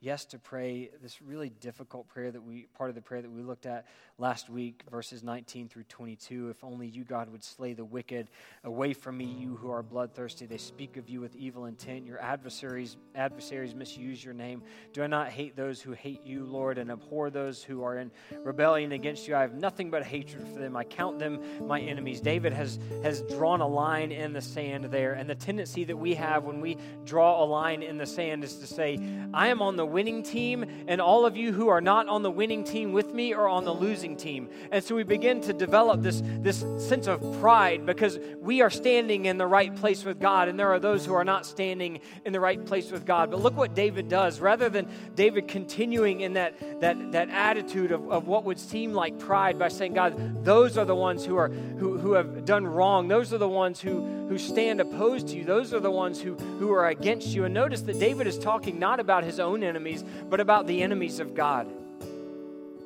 yes 0.01 0.25
to 0.25 0.39
pray 0.39 0.89
this 1.01 1.21
really 1.21 1.49
difficult 1.49 2.07
prayer 2.07 2.31
that 2.31 2.41
we 2.41 2.67
part 2.77 2.89
of 2.89 2.95
the 2.95 3.01
prayer 3.01 3.21
that 3.21 3.31
we 3.31 3.41
looked 3.41 3.65
at 3.65 3.85
last 4.17 4.49
week 4.49 4.83
verses 4.89 5.23
19 5.23 5.67
through 5.67 5.83
22 5.83 6.49
if 6.49 6.63
only 6.63 6.87
you 6.87 7.03
god 7.03 7.29
would 7.29 7.43
slay 7.43 7.73
the 7.73 7.83
wicked 7.83 8.29
away 8.63 8.93
from 8.93 9.17
me 9.17 9.25
you 9.25 9.55
who 9.55 9.71
are 9.71 9.83
bloodthirsty. 9.83 10.45
They 10.45 10.57
speak 10.57 10.97
of 10.97 11.09
you 11.09 11.21
with 11.21 11.35
evil 11.35 11.65
intent. 11.65 12.05
Your 12.05 12.21
adversaries 12.21 12.97
adversaries 13.15 13.73
misuse 13.73 14.23
your 14.23 14.33
name. 14.33 14.63
Do 14.93 15.03
i 15.03 15.07
not 15.07 15.29
hate 15.29 15.55
those 15.55 15.81
who 15.81 15.91
hate 15.93 16.25
you 16.25 16.45
lord 16.45 16.77
and 16.77 16.91
abhor 16.91 17.29
those 17.29 17.63
who 17.63 17.83
are 17.83 17.97
in 17.97 18.11
rebellion 18.43 18.91
against 18.91 19.27
you? 19.27 19.35
I 19.35 19.41
have 19.41 19.53
nothing 19.53 19.89
but 19.89 20.03
hatred 20.03 20.47
for 20.47 20.59
them. 20.59 20.75
I 20.75 20.83
count 20.83 21.19
them 21.19 21.39
my 21.67 21.79
enemies. 21.79 22.21
David 22.21 22.53
has 22.53 22.79
has 23.03 23.21
drawn 23.23 23.61
a 23.61 23.67
line 23.67 24.11
in 24.11 24.33
the 24.33 24.41
sand 24.41 24.85
there 24.85 25.13
and 25.13 25.29
the 25.29 25.35
tendency 25.35 25.83
that 25.85 25.97
we 25.97 26.13
have 26.15 26.43
when 26.43 26.61
we 26.61 26.77
draw 27.05 27.43
a 27.43 27.45
line 27.45 27.81
in 27.81 27.97
the 27.97 28.05
sand 28.05 28.43
is 28.43 28.55
to 28.55 28.67
say 28.67 28.99
i 29.33 29.47
am 29.47 29.61
on 29.61 29.75
the 29.75 29.85
winning 29.89 30.23
team, 30.23 30.65
and 30.87 31.01
all 31.01 31.25
of 31.25 31.35
you 31.35 31.51
who 31.51 31.67
are 31.67 31.81
not 31.81 32.07
on 32.07 32.23
the 32.23 32.31
winning 32.31 32.63
team 32.63 32.93
with 32.93 33.13
me 33.13 33.33
are 33.33 33.47
on 33.47 33.65
the 33.65 33.73
losing 33.73 34.15
team. 34.15 34.49
And 34.71 34.83
so 34.83 34.95
we 34.95 35.03
begin 35.03 35.41
to 35.41 35.53
develop 35.53 36.01
this, 36.01 36.21
this 36.39 36.59
sense 36.77 37.07
of 37.07 37.21
pride 37.39 37.85
because 37.85 38.19
we 38.39 38.61
are 38.61 38.69
standing 38.69 39.25
in 39.25 39.37
the 39.37 39.47
right 39.47 39.75
place 39.75 40.03
with 40.03 40.19
God, 40.19 40.47
and 40.47 40.59
there 40.59 40.71
are 40.71 40.79
those 40.79 41.05
who 41.05 41.13
are 41.13 41.23
not 41.23 41.45
standing 41.45 41.99
in 42.25 42.33
the 42.33 42.39
right 42.39 42.63
place 42.65 42.91
with 42.91 43.05
God. 43.05 43.31
But 43.31 43.41
look 43.41 43.57
what 43.57 43.73
David 43.73 44.09
does. 44.09 44.39
Rather 44.39 44.69
than 44.69 44.87
David 45.15 45.47
continuing 45.47 46.21
in 46.21 46.33
that, 46.33 46.79
that, 46.81 47.11
that 47.11 47.29
attitude 47.29 47.91
of, 47.91 48.09
of 48.11 48.27
what 48.27 48.43
would 48.43 48.59
seem 48.59 48.93
like 48.93 49.17
pride 49.19 49.57
by 49.57 49.67
saying, 49.67 49.93
God, 49.93 50.43
those 50.43 50.77
are 50.77 50.85
the 50.85 50.95
ones 50.95 51.25
who, 51.25 51.37
are, 51.37 51.49
who, 51.49 51.97
who 51.97 52.13
have 52.13 52.45
done 52.45 52.65
wrong, 52.65 53.07
those 53.07 53.33
are 53.33 53.37
the 53.37 53.47
ones 53.47 53.79
who, 53.79 54.05
who 54.27 54.37
stand 54.37 54.81
opposed 54.81 55.29
to 55.29 55.37
you, 55.37 55.43
those 55.43 55.73
are 55.73 55.79
the 55.79 55.91
ones 55.91 56.21
who, 56.21 56.35
who 56.35 56.71
are 56.71 56.87
against 56.87 57.29
you. 57.29 57.45
And 57.45 57.53
notice 57.53 57.81
that 57.81 57.99
David 57.99 58.27
is 58.27 58.37
talking 58.37 58.79
not 58.79 58.99
about 58.99 59.23
his 59.23 59.39
own 59.39 59.63
enemies 59.63 59.78
enemies, 59.79 60.03
but 60.29 60.41
about 60.41 60.67
the 60.67 60.83
enemies 60.83 61.21
of 61.21 61.33
God. 61.33 61.65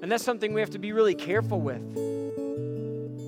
And 0.02 0.12
that's 0.12 0.24
something 0.24 0.54
we 0.54 0.62
have 0.62 0.72
to 0.72 0.80
be 0.80 0.92
really 0.92 1.16
careful 1.16 1.60
with. 1.60 1.82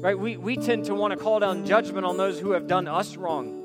Right? 0.04 0.18
We, 0.18 0.38
we 0.38 0.56
tend 0.56 0.86
to 0.86 0.94
want 0.94 1.12
to 1.14 1.18
call 1.18 1.40
down 1.40 1.66
judgment 1.66 2.06
on 2.06 2.16
those 2.16 2.40
who 2.40 2.52
have 2.52 2.68
done 2.68 2.88
us 2.88 3.18
wrong. 3.18 3.64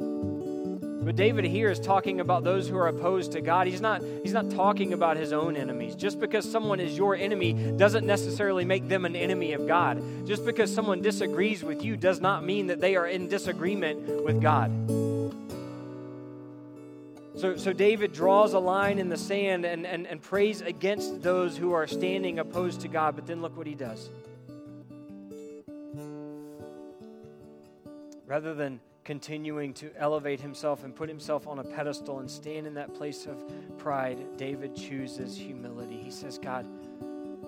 But 1.03 1.17
David 1.17 1.45
here 1.45 1.71
is 1.71 1.79
talking 1.81 2.21
about 2.21 2.45
those 2.45 2.69
who 2.69 2.77
are 2.79 2.89
opposed 2.89 3.33
to 3.33 3.43
God. 3.43 3.67
He's 3.67 3.81
not, 3.81 4.03
he's 4.23 4.33
not 4.33 4.51
talking 4.51 4.95
about 4.95 5.17
his 5.19 5.33
own 5.33 5.57
enemies. 5.57 5.95
Just 5.97 6.19
because 6.19 6.51
someone 6.51 6.81
is 6.81 6.97
your 6.97 7.15
enemy 7.15 7.53
doesn't 7.53 8.07
necessarily 8.07 8.65
make 8.65 8.89
them 8.89 9.05
an 9.05 9.17
enemy 9.17 9.53
of 9.53 9.67
God. 9.67 10.03
Just 10.27 10.47
because 10.47 10.73
someone 10.73 11.03
disagrees 11.03 11.63
with 11.63 11.85
you 11.85 11.97
does 11.97 12.21
not 12.21 12.45
mean 12.45 12.69
that 12.69 12.81
they 12.81 12.97
are 12.97 13.07
in 13.07 13.29
disagreement 13.29 14.25
with 14.25 14.41
God. 14.41 14.71
So, 17.41 17.57
so 17.57 17.73
David 17.73 18.13
draws 18.13 18.53
a 18.53 18.59
line 18.59 18.99
in 18.99 19.09
the 19.09 19.17
sand 19.17 19.65
and, 19.65 19.87
and, 19.87 20.07
and 20.07 20.21
prays 20.21 20.61
against 20.61 21.23
those 21.23 21.57
who 21.57 21.73
are 21.73 21.87
standing 21.87 22.39
opposed 22.39 22.83
to 22.83 22.89
God. 22.89 23.17
But 23.17 23.27
then 23.27 23.41
look 23.41 23.57
what 23.57 23.67
he 23.67 23.75
does. 23.75 24.11
Rather 28.27 28.53
than 28.53 28.79
continuing 29.05 29.73
to 29.73 29.91
elevate 29.97 30.39
himself 30.39 30.85
and 30.85 30.95
put 30.95 31.09
himself 31.09 31.47
on 31.47 31.61
a 31.61 31.65
pedestal 31.65 32.19
and 32.19 32.31
stand 32.31 32.67
in 32.67 32.75
that 32.75 32.93
place 32.93 33.25
of 33.25 33.43
pride, 33.79 34.37
David 34.37 34.77
chooses 34.77 35.35
humility. 35.35 35.97
He 35.97 36.11
says, 36.11 36.37
God, 36.37 36.67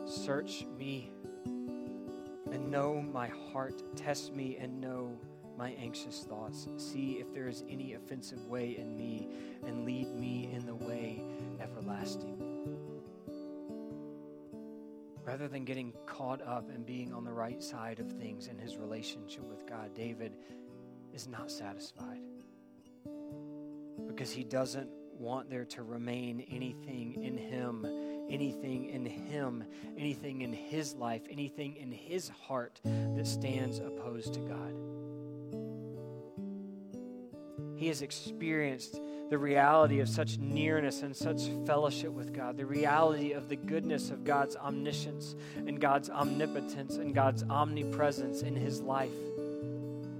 search 0.07 0.65
me 0.79 1.13
and 2.51 2.71
know 2.71 3.03
my 3.13 3.29
heart, 3.53 3.83
test 3.95 4.35
me 4.35 4.57
and 4.59 4.81
know 4.81 5.19
my 5.57 5.71
anxious 5.81 6.25
thoughts. 6.29 6.69
See 6.77 7.19
if 7.21 7.33
there 7.33 7.49
is 7.49 7.65
any 7.69 7.95
offensive 7.95 8.47
way 8.47 8.77
in 8.77 8.97
me, 8.97 9.29
and 9.67 9.85
lead 9.85 10.15
me 10.15 10.51
in 10.53 10.67
the 10.67 10.75
way 10.75 11.23
everlasting. 11.61 12.39
Rather 15.25 15.47
than 15.49 15.65
getting 15.65 15.93
caught 16.05 16.43
up 16.43 16.69
and 16.69 16.85
being 16.85 17.13
on 17.13 17.25
the 17.25 17.33
right 17.33 17.63
side 17.63 18.01
of 18.01 18.11
things 18.13 18.49
in 18.49 18.59
his 18.59 18.77
relationship 18.77 19.45
with 19.45 19.67
God, 19.67 19.95
David 19.95 20.37
is 21.15 21.29
not 21.29 21.51
satisfied 21.51 22.21
because 24.07 24.33
he 24.33 24.45
doesn't 24.45 24.89
want 25.19 25.49
there 25.49 25.65
to 25.65 25.83
remain 25.83 26.45
anything 26.51 27.23
in 27.23 27.37
him, 27.37 27.87
anything 28.29 28.87
in 28.87 29.07
him, 29.07 29.65
anything 29.97 30.43
in 30.43 30.53
his 30.53 30.95
life, 30.95 31.23
anything 31.31 31.77
in 31.77 31.93
his 31.93 32.29
heart 32.29 32.81
that 32.85 33.27
stands 33.27 33.79
opposed 33.79 34.35
to 34.35 34.41
God. 34.41 34.75
He 37.83 37.89
has 37.89 38.01
experienced 38.01 39.01
the 39.29 39.37
reality 39.37 39.99
of 39.99 40.09
such 40.09 40.39
nearness 40.39 41.03
and 41.03 41.17
such 41.17 41.49
fellowship 41.67 42.13
with 42.13 42.33
God, 42.33 42.57
the 42.57 42.65
reality 42.65 43.33
of 43.33 43.49
the 43.49 43.57
goodness 43.57 44.11
of 44.11 44.23
God's 44.23 44.55
omniscience 44.55 45.35
and 45.57 45.81
God's 45.81 46.09
omnipotence 46.09 46.95
and 46.95 47.13
God's 47.13 47.43
omnipresence 47.51 48.43
in 48.43 48.55
his 48.55 48.81
life 48.81 49.11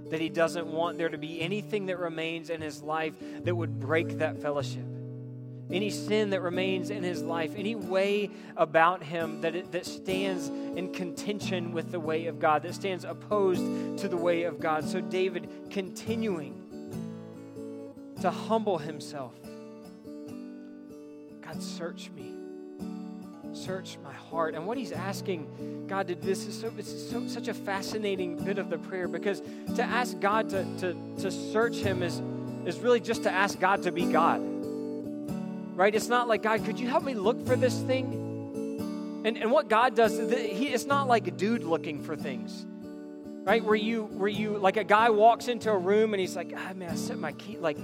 that 0.09 0.19
he 0.19 0.27
doesn't 0.27 0.67
want 0.67 0.97
there 0.97 1.07
to 1.07 1.17
be 1.17 1.39
anything 1.39 1.85
that 1.85 1.99
remains 1.99 2.49
in 2.49 2.59
his 2.59 2.83
life 2.83 3.13
that 3.45 3.55
would 3.55 3.79
break 3.79 4.17
that 4.17 4.41
fellowship. 4.41 4.83
Any 5.71 5.89
sin 5.89 6.31
that 6.31 6.41
remains 6.41 6.89
in 6.89 7.01
his 7.01 7.23
life, 7.23 7.53
any 7.55 7.75
way 7.75 8.29
about 8.57 9.01
him 9.01 9.39
that, 9.39 9.55
it, 9.55 9.71
that 9.71 9.85
stands 9.85 10.49
in 10.49 10.91
contention 10.91 11.71
with 11.71 11.93
the 11.93 11.99
way 12.01 12.25
of 12.25 12.41
God, 12.41 12.63
that 12.63 12.75
stands 12.75 13.05
opposed 13.05 13.99
to 13.99 14.09
the 14.09 14.17
way 14.17 14.43
of 14.43 14.59
God. 14.59 14.83
So, 14.83 14.99
David 14.99 15.49
continuing 15.69 16.62
to 18.23 18.31
humble 18.31 18.77
himself. 18.77 19.33
God, 21.41 21.61
search 21.61 22.09
me 22.15 22.33
search 23.55 23.97
my 24.03 24.13
heart. 24.13 24.55
And 24.55 24.65
what 24.65 24.77
he's 24.77 24.91
asking 24.91 25.85
God 25.87 26.07
to 26.07 26.15
this 26.15 26.45
is 26.45 26.59
so 26.59 26.71
it's 26.77 27.09
so, 27.09 27.27
such 27.27 27.47
a 27.47 27.53
fascinating 27.53 28.35
bit 28.43 28.57
of 28.57 28.69
the 28.69 28.77
prayer 28.77 29.07
because 29.07 29.41
to 29.75 29.83
ask 29.83 30.19
God 30.19 30.49
to, 30.49 30.63
to, 30.79 30.93
to 31.21 31.31
search 31.31 31.77
him 31.77 32.03
is, 32.03 32.21
is 32.65 32.79
really 32.79 32.99
just 32.99 33.23
to 33.23 33.31
ask 33.31 33.59
God 33.59 33.83
to 33.83 33.91
be 33.91 34.05
God. 34.05 34.41
Right? 35.75 35.93
It's 35.93 36.07
not 36.07 36.27
like, 36.27 36.43
God, 36.43 36.63
could 36.65 36.79
you 36.79 36.87
help 36.87 37.03
me 37.03 37.13
look 37.13 37.45
for 37.45 37.55
this 37.55 37.79
thing? 37.81 39.21
And, 39.25 39.37
and 39.37 39.51
what 39.51 39.69
God 39.69 39.95
does, 39.95 40.17
he, 40.17 40.67
it's 40.67 40.85
not 40.85 41.07
like 41.07 41.27
a 41.27 41.31
dude 41.31 41.63
looking 41.63 42.01
for 42.01 42.15
things. 42.15 42.65
Right? 43.45 43.63
Where 43.63 43.75
you, 43.75 44.03
where 44.03 44.29
you, 44.29 44.57
like 44.57 44.77
a 44.77 44.83
guy 44.83 45.09
walks 45.09 45.47
into 45.47 45.71
a 45.71 45.77
room 45.77 46.13
and 46.13 46.21
he's 46.21 46.35
like, 46.35 46.53
ah, 46.55 46.73
man, 46.73 46.91
I 46.91 46.95
set 46.95 47.17
my 47.17 47.33
key, 47.33 47.57
like, 47.57 47.77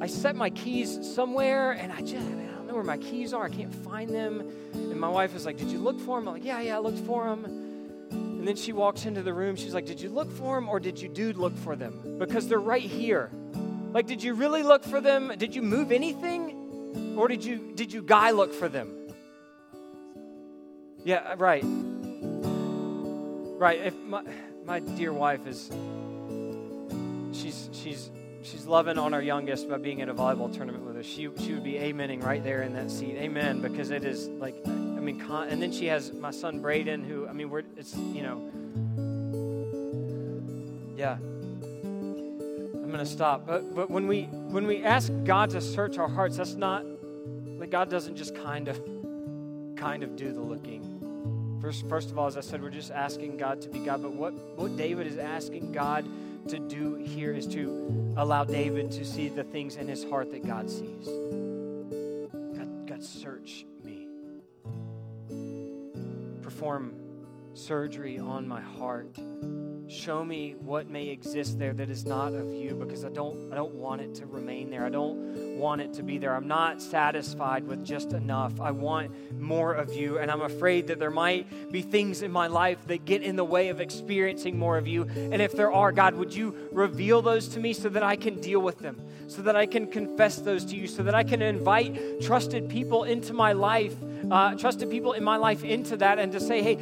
I 0.00 0.06
set 0.06 0.36
my 0.36 0.50
keys 0.50 0.98
somewhere 1.14 1.72
and 1.72 1.92
I 1.92 2.00
just, 2.00 2.26
I 2.26 2.30
don't 2.30 2.66
know 2.66 2.74
where 2.74 2.84
my 2.84 2.98
keys 2.98 3.32
are. 3.32 3.44
I 3.44 3.48
can't 3.48 3.74
find 3.74 4.10
them. 4.10 4.40
And 4.72 5.00
my 5.00 5.08
wife 5.08 5.34
is 5.34 5.46
like, 5.46 5.56
Did 5.56 5.70
you 5.70 5.78
look 5.78 5.98
for 6.00 6.18
them? 6.18 6.28
I'm 6.28 6.34
like, 6.34 6.44
Yeah, 6.44 6.60
yeah, 6.60 6.76
I 6.76 6.80
looked 6.80 7.00
for 7.00 7.24
them. 7.24 7.44
And 8.10 8.46
then 8.46 8.56
she 8.56 8.72
walks 8.72 9.06
into 9.06 9.22
the 9.22 9.32
room. 9.32 9.56
She's 9.56 9.74
like, 9.74 9.86
Did 9.86 10.00
you 10.00 10.10
look 10.10 10.30
for 10.30 10.56
them 10.56 10.68
or 10.68 10.78
did 10.78 11.00
you 11.00 11.08
dude 11.08 11.36
look 11.36 11.56
for 11.56 11.76
them? 11.76 12.18
Because 12.18 12.46
they're 12.48 12.58
right 12.58 12.82
here. 12.82 13.30
Like, 13.92 14.06
did 14.06 14.22
you 14.22 14.34
really 14.34 14.62
look 14.62 14.84
for 14.84 15.00
them? 15.00 15.32
Did 15.38 15.54
you 15.54 15.62
move 15.62 15.90
anything? 15.90 17.14
Or 17.16 17.28
did 17.28 17.42
you 17.42 17.72
did 17.74 17.90
you 17.94 18.02
guy 18.02 18.30
look 18.30 18.52
for 18.52 18.68
them? 18.68 18.92
Yeah, 21.02 21.32
uh, 21.32 21.36
right. 21.36 21.64
Right. 23.58 23.80
If 23.80 23.94
my 23.96 24.22
my 24.66 24.80
dear 24.80 25.14
wife 25.14 25.46
is 25.46 25.70
she's 27.32 27.70
she's 27.72 28.10
she's 28.46 28.66
loving 28.66 28.96
on 28.98 29.12
our 29.12 29.22
youngest 29.22 29.68
by 29.68 29.78
being 29.78 30.00
at 30.02 30.08
a 30.08 30.14
volleyball 30.14 30.54
tournament 30.54 30.84
with 30.84 30.96
us. 30.96 31.04
She, 31.04 31.28
she 31.38 31.52
would 31.52 31.64
be 31.64 31.74
amening 31.74 32.22
right 32.22 32.42
there 32.42 32.62
in 32.62 32.72
that 32.74 32.90
seat. 32.90 33.16
Amen. 33.16 33.60
Because 33.60 33.90
it 33.90 34.04
is 34.04 34.28
like, 34.28 34.54
I 34.66 34.70
mean, 34.70 35.20
con- 35.20 35.48
and 35.48 35.60
then 35.60 35.72
she 35.72 35.86
has 35.86 36.12
my 36.12 36.30
son 36.30 36.60
Braden, 36.60 37.04
who, 37.04 37.26
I 37.26 37.32
mean, 37.32 37.50
we're, 37.50 37.62
it's, 37.76 37.96
you 37.96 38.22
know, 38.22 38.50
yeah. 40.96 41.18
I'm 42.74 42.92
to 42.92 43.06
stop. 43.06 43.46
But, 43.46 43.74
but 43.74 43.90
when 43.90 44.06
we, 44.06 44.22
when 44.24 44.66
we 44.66 44.82
ask 44.84 45.12
God 45.24 45.50
to 45.50 45.60
search 45.60 45.98
our 45.98 46.08
hearts, 46.08 46.36
that's 46.36 46.54
not, 46.54 46.84
like, 47.58 47.70
God 47.70 47.90
doesn't 47.90 48.16
just 48.16 48.34
kind 48.36 48.68
of, 48.68 48.80
kind 49.76 50.02
of 50.02 50.16
do 50.16 50.32
the 50.32 50.40
looking. 50.40 51.58
First, 51.60 51.88
first 51.88 52.10
of 52.10 52.18
all, 52.18 52.26
as 52.26 52.36
I 52.36 52.40
said, 52.40 52.62
we're 52.62 52.70
just 52.70 52.92
asking 52.92 53.38
God 53.38 53.60
to 53.62 53.68
be 53.68 53.80
God. 53.80 54.02
But 54.02 54.12
what, 54.12 54.32
what 54.56 54.76
David 54.76 55.06
is 55.06 55.18
asking 55.18 55.72
God 55.72 56.06
to 56.48 56.58
do 56.58 56.94
here 56.94 57.32
is 57.32 57.46
to 57.48 58.14
allow 58.16 58.44
David 58.44 58.90
to 58.92 59.04
see 59.04 59.28
the 59.28 59.44
things 59.44 59.76
in 59.76 59.88
his 59.88 60.04
heart 60.04 60.30
that 60.30 60.46
God 60.46 60.70
sees. 60.70 61.06
God, 62.56 62.86
God 62.86 63.02
search 63.02 63.66
me. 63.82 64.08
Perform 66.42 66.94
surgery 67.54 68.18
on 68.18 68.46
my 68.46 68.60
heart 68.60 69.16
show 69.88 70.24
me 70.24 70.56
what 70.58 70.90
may 70.90 71.08
exist 71.08 71.58
there 71.58 71.72
that 71.72 71.88
is 71.88 72.04
not 72.04 72.34
of 72.34 72.52
you 72.52 72.74
because 72.74 73.04
I 73.04 73.08
don't 73.08 73.52
I 73.52 73.54
don't 73.54 73.74
want 73.74 74.00
it 74.00 74.14
to 74.16 74.26
remain 74.26 74.68
there. 74.70 74.84
I 74.84 74.88
don't 74.88 75.58
want 75.58 75.80
it 75.80 75.92
to 75.94 76.02
be 76.02 76.18
there. 76.18 76.34
I'm 76.34 76.48
not 76.48 76.82
satisfied 76.82 77.66
with 77.66 77.84
just 77.84 78.12
enough. 78.12 78.60
I 78.60 78.72
want 78.72 79.40
more 79.40 79.74
of 79.74 79.94
you 79.94 80.18
and 80.18 80.30
I'm 80.30 80.42
afraid 80.42 80.88
that 80.88 80.98
there 80.98 81.10
might 81.10 81.70
be 81.70 81.82
things 81.82 82.22
in 82.22 82.32
my 82.32 82.48
life 82.48 82.78
that 82.88 83.04
get 83.04 83.22
in 83.22 83.36
the 83.36 83.44
way 83.44 83.68
of 83.68 83.80
experiencing 83.80 84.58
more 84.58 84.76
of 84.76 84.88
you. 84.88 85.04
And 85.04 85.40
if 85.40 85.52
there 85.52 85.72
are, 85.72 85.92
God, 85.92 86.14
would 86.14 86.34
you 86.34 86.68
reveal 86.72 87.22
those 87.22 87.48
to 87.48 87.60
me 87.60 87.72
so 87.72 87.88
that 87.88 88.02
I 88.02 88.16
can 88.16 88.40
deal 88.40 88.60
with 88.60 88.78
them, 88.78 89.00
so 89.28 89.42
that 89.42 89.54
I 89.54 89.66
can 89.66 89.86
confess 89.86 90.36
those 90.36 90.64
to 90.66 90.76
you, 90.76 90.88
so 90.88 91.02
that 91.04 91.14
I 91.14 91.22
can 91.22 91.42
invite 91.42 92.20
trusted 92.20 92.68
people 92.68 93.04
into 93.04 93.32
my 93.32 93.52
life, 93.52 93.94
uh, 94.30 94.56
trusted 94.56 94.90
people 94.90 95.12
in 95.12 95.22
my 95.22 95.36
life 95.36 95.62
into 95.62 95.96
that 95.98 96.18
and 96.18 96.32
to 96.32 96.40
say, 96.40 96.62
"Hey, 96.62 96.76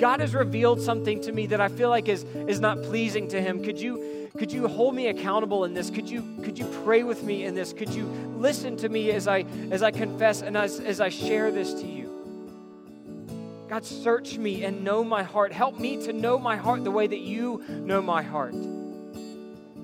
God 0.00 0.20
has 0.20 0.34
revealed 0.34 0.80
something 0.80 1.20
to 1.20 1.32
me 1.32 1.46
that 1.48 1.60
I 1.60 1.68
feel 1.68 1.90
like 1.90 2.08
is, 2.08 2.24
is 2.48 2.58
not 2.58 2.82
pleasing 2.82 3.28
to 3.28 3.40
him. 3.40 3.62
Could 3.62 3.78
you, 3.78 4.30
could 4.38 4.50
you 4.50 4.66
hold 4.66 4.94
me 4.94 5.08
accountable 5.08 5.64
in 5.64 5.74
this? 5.74 5.90
Could 5.90 6.08
you, 6.08 6.22
could 6.42 6.58
you 6.58 6.64
pray 6.84 7.02
with 7.02 7.22
me 7.22 7.44
in 7.44 7.54
this? 7.54 7.74
Could 7.74 7.90
you 7.90 8.06
listen 8.38 8.78
to 8.78 8.88
me 8.88 9.10
as 9.10 9.28
I, 9.28 9.44
as 9.70 9.82
I 9.82 9.90
confess 9.90 10.40
and 10.40 10.56
as, 10.56 10.80
as 10.80 11.00
I 11.00 11.10
share 11.10 11.50
this 11.50 11.74
to 11.74 11.86
you? 11.86 12.08
God, 13.68 13.84
search 13.84 14.38
me 14.38 14.64
and 14.64 14.82
know 14.82 15.04
my 15.04 15.22
heart. 15.22 15.52
Help 15.52 15.78
me 15.78 16.02
to 16.04 16.14
know 16.14 16.38
my 16.38 16.56
heart 16.56 16.82
the 16.82 16.90
way 16.90 17.06
that 17.06 17.20
you 17.20 17.62
know 17.68 18.00
my 18.00 18.22
heart. 18.22 18.54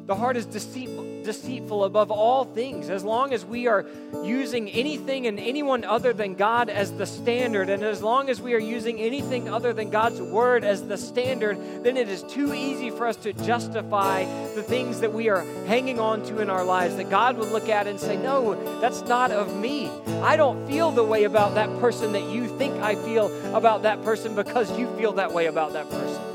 The 0.07 0.15
heart 0.15 0.37
is 0.37 0.47
deceitful, 0.47 1.25
deceitful 1.25 1.83
above 1.83 2.13
all 2.13 2.45
things. 2.45 2.91
As 2.91 3.03
long 3.03 3.33
as 3.33 3.45
we 3.45 3.67
are 3.67 3.85
using 4.23 4.71
anything 4.71 5.27
and 5.27 5.41
anyone 5.41 5.83
other 5.83 6.13
than 6.13 6.37
God 6.37 6.69
as 6.69 6.93
the 6.93 7.07
standard, 7.07 7.69
and 7.69 7.83
as 7.83 8.05
long 8.05 8.31
as 8.31 8.41
we 8.41 8.55
are 8.55 8.61
using 8.61 9.01
anything 9.01 9.49
other 9.49 9.73
than 9.73 9.91
God's 9.91 10.23
word 10.23 10.63
as 10.63 10.87
the 10.87 10.97
standard, 10.97 11.59
then 11.83 11.97
it 11.97 12.09
is 12.09 12.23
too 12.23 12.55
easy 12.55 12.91
for 12.91 13.09
us 13.09 13.17
to 13.17 13.33
justify 13.33 14.25
the 14.55 14.63
things 14.63 15.01
that 15.01 15.13
we 15.13 15.29
are 15.29 15.43
hanging 15.67 15.99
on 15.99 16.23
to 16.27 16.39
in 16.39 16.51
our 16.51 16.65
lives. 16.65 16.95
That 16.95 17.11
God 17.11 17.37
would 17.39 17.51
look 17.51 17.69
at 17.69 17.89
and 17.89 17.99
say, 17.99 18.17
No, 18.17 18.55
that's 18.81 19.03
not 19.03 19.33
of 19.33 19.57
me. 19.57 19.91
I 20.23 20.37
don't 20.37 20.69
feel 20.69 20.93
the 20.93 21.03
way 21.03 21.25
about 21.25 21.57
that 21.57 21.81
person 21.81 22.13
that 22.13 22.31
you 22.31 22.47
think 22.59 22.75
I 22.77 22.95
feel 22.95 23.27
about 23.57 23.83
that 23.83 24.05
person 24.05 24.37
because 24.37 24.71
you 24.79 24.89
feel 24.97 25.15
that 25.15 25.33
way 25.33 25.47
about 25.47 25.73
that 25.73 25.91
person. 25.91 26.26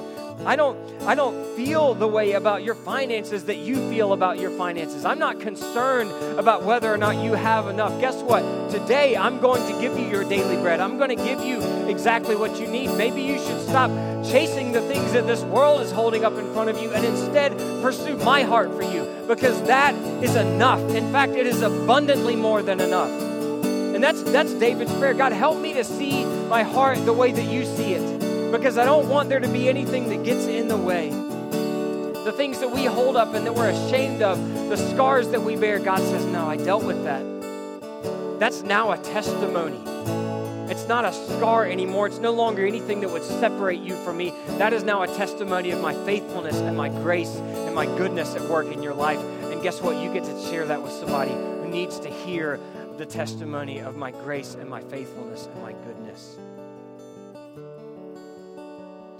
I 0.45 0.55
don't, 0.55 0.77
I 1.03 1.13
don't 1.13 1.55
feel 1.55 1.93
the 1.93 2.07
way 2.07 2.33
about 2.33 2.63
your 2.63 2.73
finances 2.73 3.45
that 3.45 3.57
you 3.57 3.75
feel 3.89 4.13
about 4.13 4.39
your 4.39 4.49
finances. 4.51 5.05
I'm 5.05 5.19
not 5.19 5.39
concerned 5.39 6.11
about 6.39 6.63
whether 6.63 6.91
or 6.91 6.97
not 6.97 7.17
you 7.17 7.33
have 7.33 7.67
enough. 7.67 7.99
Guess 8.01 8.23
what? 8.23 8.41
Today, 8.71 9.15
I'm 9.15 9.39
going 9.39 9.61
to 9.71 9.79
give 9.79 9.97
you 9.99 10.07
your 10.07 10.23
daily 10.23 10.57
bread. 10.57 10.79
I'm 10.79 10.97
going 10.97 11.15
to 11.15 11.23
give 11.23 11.43
you 11.43 11.61
exactly 11.87 12.35
what 12.35 12.59
you 12.59 12.67
need. 12.67 12.87
Maybe 12.97 13.21
you 13.21 13.37
should 13.37 13.61
stop 13.61 13.91
chasing 14.25 14.71
the 14.71 14.81
things 14.81 15.13
that 15.13 15.27
this 15.27 15.43
world 15.43 15.81
is 15.81 15.91
holding 15.91 16.25
up 16.25 16.33
in 16.33 16.51
front 16.53 16.69
of 16.69 16.81
you 16.81 16.91
and 16.91 17.05
instead 17.05 17.57
pursue 17.81 18.17
my 18.17 18.41
heart 18.41 18.73
for 18.73 18.83
you 18.83 19.05
because 19.27 19.61
that 19.63 19.93
is 20.23 20.35
enough. 20.35 20.79
In 20.95 21.11
fact, 21.11 21.33
it 21.33 21.45
is 21.45 21.61
abundantly 21.61 22.35
more 22.35 22.63
than 22.63 22.79
enough. 22.79 23.11
And 23.93 24.03
that's, 24.03 24.23
that's 24.23 24.53
David's 24.53 24.93
prayer. 24.93 25.13
God, 25.13 25.33
help 25.33 25.59
me 25.59 25.73
to 25.73 25.83
see 25.83 26.25
my 26.25 26.63
heart 26.63 27.03
the 27.05 27.13
way 27.13 27.31
that 27.31 27.45
you 27.45 27.65
see 27.65 27.93
it 27.93 28.30
because 28.51 28.77
I 28.77 28.85
don't 28.85 29.07
want 29.07 29.29
there 29.29 29.39
to 29.39 29.47
be 29.47 29.69
anything 29.69 30.09
that 30.09 30.23
gets 30.23 30.45
in 30.45 30.67
the 30.67 30.77
way. 30.77 31.09
The 31.09 32.33
things 32.35 32.59
that 32.59 32.71
we 32.71 32.85
hold 32.85 33.15
up 33.15 33.33
and 33.33 33.45
that 33.45 33.55
we're 33.55 33.69
ashamed 33.69 34.21
of, 34.21 34.37
the 34.69 34.77
scars 34.77 35.29
that 35.29 35.41
we 35.41 35.55
bear, 35.55 35.79
God 35.79 35.99
says, 35.99 36.25
No, 36.25 36.47
I 36.47 36.57
dealt 36.57 36.83
with 36.83 37.03
that. 37.05 37.23
That's 38.39 38.61
now 38.61 38.91
a 38.91 38.97
testimony. 38.97 39.79
It's 40.71 40.87
not 40.87 41.03
a 41.05 41.11
scar 41.11 41.65
anymore. 41.65 42.07
It's 42.07 42.19
no 42.19 42.31
longer 42.31 42.65
anything 42.65 43.01
that 43.01 43.09
would 43.09 43.23
separate 43.23 43.81
you 43.81 43.95
from 44.03 44.17
me. 44.17 44.33
That 44.57 44.73
is 44.73 44.83
now 44.83 45.01
a 45.01 45.07
testimony 45.07 45.71
of 45.71 45.81
my 45.81 45.93
faithfulness 46.05 46.55
and 46.55 46.77
my 46.77 46.89
grace 46.89 47.35
and 47.35 47.75
my 47.75 47.85
goodness 47.85 48.35
at 48.35 48.41
work 48.43 48.67
in 48.67 48.81
your 48.81 48.93
life. 48.93 49.19
And 49.51 49.61
guess 49.61 49.81
what? 49.81 50.01
You 50.01 50.13
get 50.13 50.23
to 50.23 50.41
share 50.49 50.65
that 50.67 50.81
with 50.81 50.93
somebody 50.93 51.31
who 51.31 51.67
needs 51.67 51.99
to 51.99 52.09
hear 52.09 52.59
the 52.97 53.05
testimony 53.05 53.79
of 53.79 53.95
my 53.95 54.11
grace 54.11 54.55
and 54.55 54.69
my 54.69 54.81
faithfulness 54.81 55.47
and 55.47 55.61
my 55.61 55.73
goodness. 55.73 56.37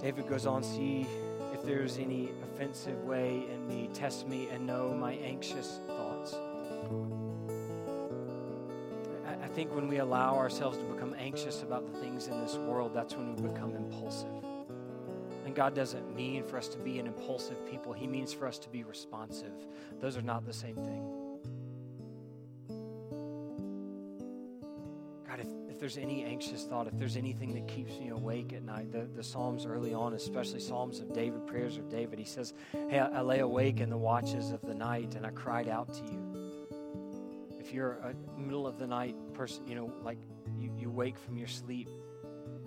David 0.02 0.26
goes 0.26 0.46
on, 0.46 0.64
see 0.64 1.06
if 1.52 1.62
there's 1.62 1.96
any 1.96 2.30
offensive 2.42 3.04
way 3.04 3.44
in 3.52 3.68
me. 3.68 3.88
Test 3.94 4.26
me 4.26 4.48
and 4.50 4.66
know 4.66 4.92
my 4.92 5.12
anxious 5.12 5.78
thoughts. 5.86 6.34
I, 9.24 9.44
I 9.44 9.48
think 9.48 9.72
when 9.72 9.86
we 9.86 9.98
allow 9.98 10.36
ourselves 10.36 10.78
to 10.78 10.84
become 10.84 11.14
anxious 11.16 11.62
about 11.62 11.86
the 11.92 11.98
things 12.00 12.26
in 12.26 12.40
this 12.40 12.56
world, 12.56 12.92
that's 12.92 13.14
when 13.14 13.36
we 13.36 13.48
become 13.48 13.76
impulsive. 13.76 14.44
And 15.46 15.54
God 15.54 15.72
doesn't 15.72 16.16
mean 16.16 16.42
for 16.42 16.56
us 16.56 16.66
to 16.68 16.78
be 16.78 16.98
an 16.98 17.06
impulsive 17.06 17.64
people, 17.70 17.92
He 17.92 18.08
means 18.08 18.32
for 18.32 18.48
us 18.48 18.58
to 18.58 18.68
be 18.68 18.82
responsive. 18.82 19.54
Those 20.00 20.16
are 20.16 20.22
not 20.22 20.44
the 20.44 20.52
same 20.52 20.76
thing. 20.76 21.21
There's 25.82 25.98
any 25.98 26.22
anxious 26.22 26.62
thought, 26.62 26.86
if 26.86 26.96
there's 26.96 27.16
anything 27.16 27.52
that 27.54 27.66
keeps 27.66 27.98
me 27.98 28.10
awake 28.10 28.52
at 28.52 28.62
night, 28.62 28.92
the, 28.92 29.08
the 29.16 29.22
Psalms 29.24 29.66
early 29.66 29.92
on, 29.92 30.12
especially 30.12 30.60
Psalms 30.60 31.00
of 31.00 31.12
David, 31.12 31.44
prayers 31.44 31.76
of 31.76 31.88
David, 31.88 32.20
he 32.20 32.24
says, 32.24 32.54
Hey, 32.88 33.00
I, 33.00 33.08
I 33.08 33.20
lay 33.20 33.40
awake 33.40 33.80
in 33.80 33.90
the 33.90 33.96
watches 33.96 34.52
of 34.52 34.62
the 34.62 34.74
night 34.74 35.16
and 35.16 35.26
I 35.26 35.30
cried 35.30 35.66
out 35.66 35.92
to 35.94 36.04
you. 36.04 36.70
If 37.58 37.74
you're 37.74 37.94
a 37.94 38.14
middle 38.40 38.64
of 38.64 38.78
the 38.78 38.86
night 38.86 39.16
person, 39.34 39.66
you 39.66 39.74
know, 39.74 39.92
like 40.04 40.18
you, 40.56 40.70
you 40.78 40.88
wake 40.88 41.18
from 41.18 41.36
your 41.36 41.48
sleep, 41.48 41.88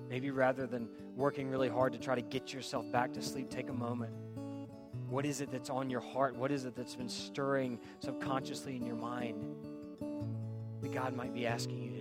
maybe 0.09 0.29
rather 0.29 0.67
than 0.67 0.89
working 1.15 1.49
really 1.49 1.69
hard 1.69 1.93
to 1.93 1.99
try 1.99 2.15
to 2.15 2.21
get 2.21 2.51
yourself 2.51 2.83
back 2.91 3.13
to 3.13 3.21
sleep, 3.21 3.49
take 3.49 3.69
a 3.69 3.73
moment. 3.73 4.11
What 5.07 5.25
is 5.25 5.39
it 5.39 5.53
that's 5.53 5.69
on 5.69 5.89
your 5.89 6.01
heart? 6.01 6.35
What 6.35 6.51
is 6.51 6.65
it 6.65 6.75
that's 6.75 6.95
been 6.95 7.07
stirring 7.07 7.79
subconsciously 7.99 8.75
in 8.75 8.85
your 8.85 8.97
mind 8.97 9.55
that 10.81 10.91
God 10.91 11.15
might 11.15 11.33
be 11.33 11.47
asking 11.47 11.81
you 11.81 11.94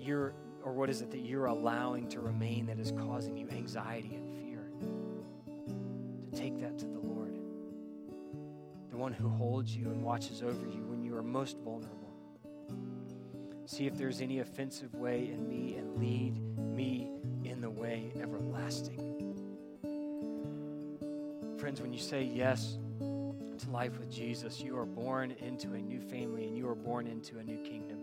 you're, 0.00 0.34
or 0.62 0.72
what 0.72 0.90
is 0.90 1.00
it 1.00 1.10
that 1.10 1.20
you're 1.20 1.46
allowing 1.46 2.08
to 2.08 2.20
remain 2.20 2.66
that 2.66 2.78
is 2.78 2.92
causing 2.92 3.36
you 3.36 3.48
anxiety 3.50 4.14
and 4.14 4.28
fear? 4.36 4.70
To 6.30 6.38
take 6.38 6.60
that 6.60 6.78
to 6.78 6.86
the 6.86 6.98
Lord, 6.98 7.38
the 8.90 8.96
one 8.96 9.12
who 9.12 9.28
holds 9.28 9.74
you 9.76 9.86
and 9.86 10.02
watches 10.02 10.42
over 10.42 10.66
you 10.66 10.84
when 10.86 11.02
you 11.02 11.16
are 11.16 11.22
most 11.22 11.58
vulnerable. 11.58 11.96
See 13.66 13.86
if 13.86 13.96
there's 13.96 14.20
any 14.20 14.40
offensive 14.40 14.94
way 14.94 15.30
in 15.30 15.48
me 15.48 15.76
and 15.76 15.96
lead 15.96 16.40
me 16.58 17.08
in 17.44 17.60
the 17.60 17.70
way 17.70 18.12
everlasting. 18.20 19.06
Friends, 21.58 21.80
when 21.80 21.92
you 21.92 21.98
say 21.98 22.22
yes 22.22 22.78
to 22.98 23.70
life 23.70 23.98
with 23.98 24.10
Jesus, 24.10 24.60
you 24.60 24.76
are 24.76 24.86
born 24.86 25.32
into 25.40 25.74
a 25.74 25.78
new 25.78 26.00
family 26.00 26.46
and 26.46 26.56
you 26.56 26.66
are 26.68 26.74
born 26.74 27.06
into 27.06 27.38
a 27.38 27.44
new 27.44 27.58
kingdom. 27.58 27.99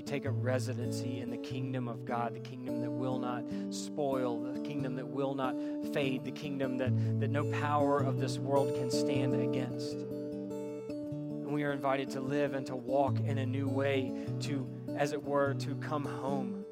You 0.00 0.06
take 0.06 0.24
a 0.24 0.30
residency 0.30 1.20
in 1.20 1.28
the 1.28 1.36
kingdom 1.36 1.86
of 1.86 2.06
God, 2.06 2.34
the 2.34 2.40
kingdom 2.40 2.80
that 2.80 2.90
will 2.90 3.18
not 3.18 3.44
spoil, 3.68 4.40
the 4.40 4.58
kingdom 4.60 4.96
that 4.96 5.06
will 5.06 5.34
not 5.34 5.54
fade, 5.92 6.24
the 6.24 6.30
kingdom 6.30 6.78
that, 6.78 7.20
that 7.20 7.28
no 7.28 7.44
power 7.60 8.00
of 8.00 8.18
this 8.18 8.38
world 8.38 8.74
can 8.76 8.90
stand 8.90 9.34
against. 9.34 9.92
And 9.92 11.52
we 11.52 11.64
are 11.64 11.72
invited 11.72 12.08
to 12.12 12.22
live 12.22 12.54
and 12.54 12.66
to 12.68 12.76
walk 12.76 13.20
in 13.20 13.36
a 13.36 13.44
new 13.44 13.68
way, 13.68 14.10
to, 14.44 14.66
as 14.96 15.12
it 15.12 15.22
were, 15.22 15.52
to 15.52 15.74
come 15.74 16.06
home 16.06 16.64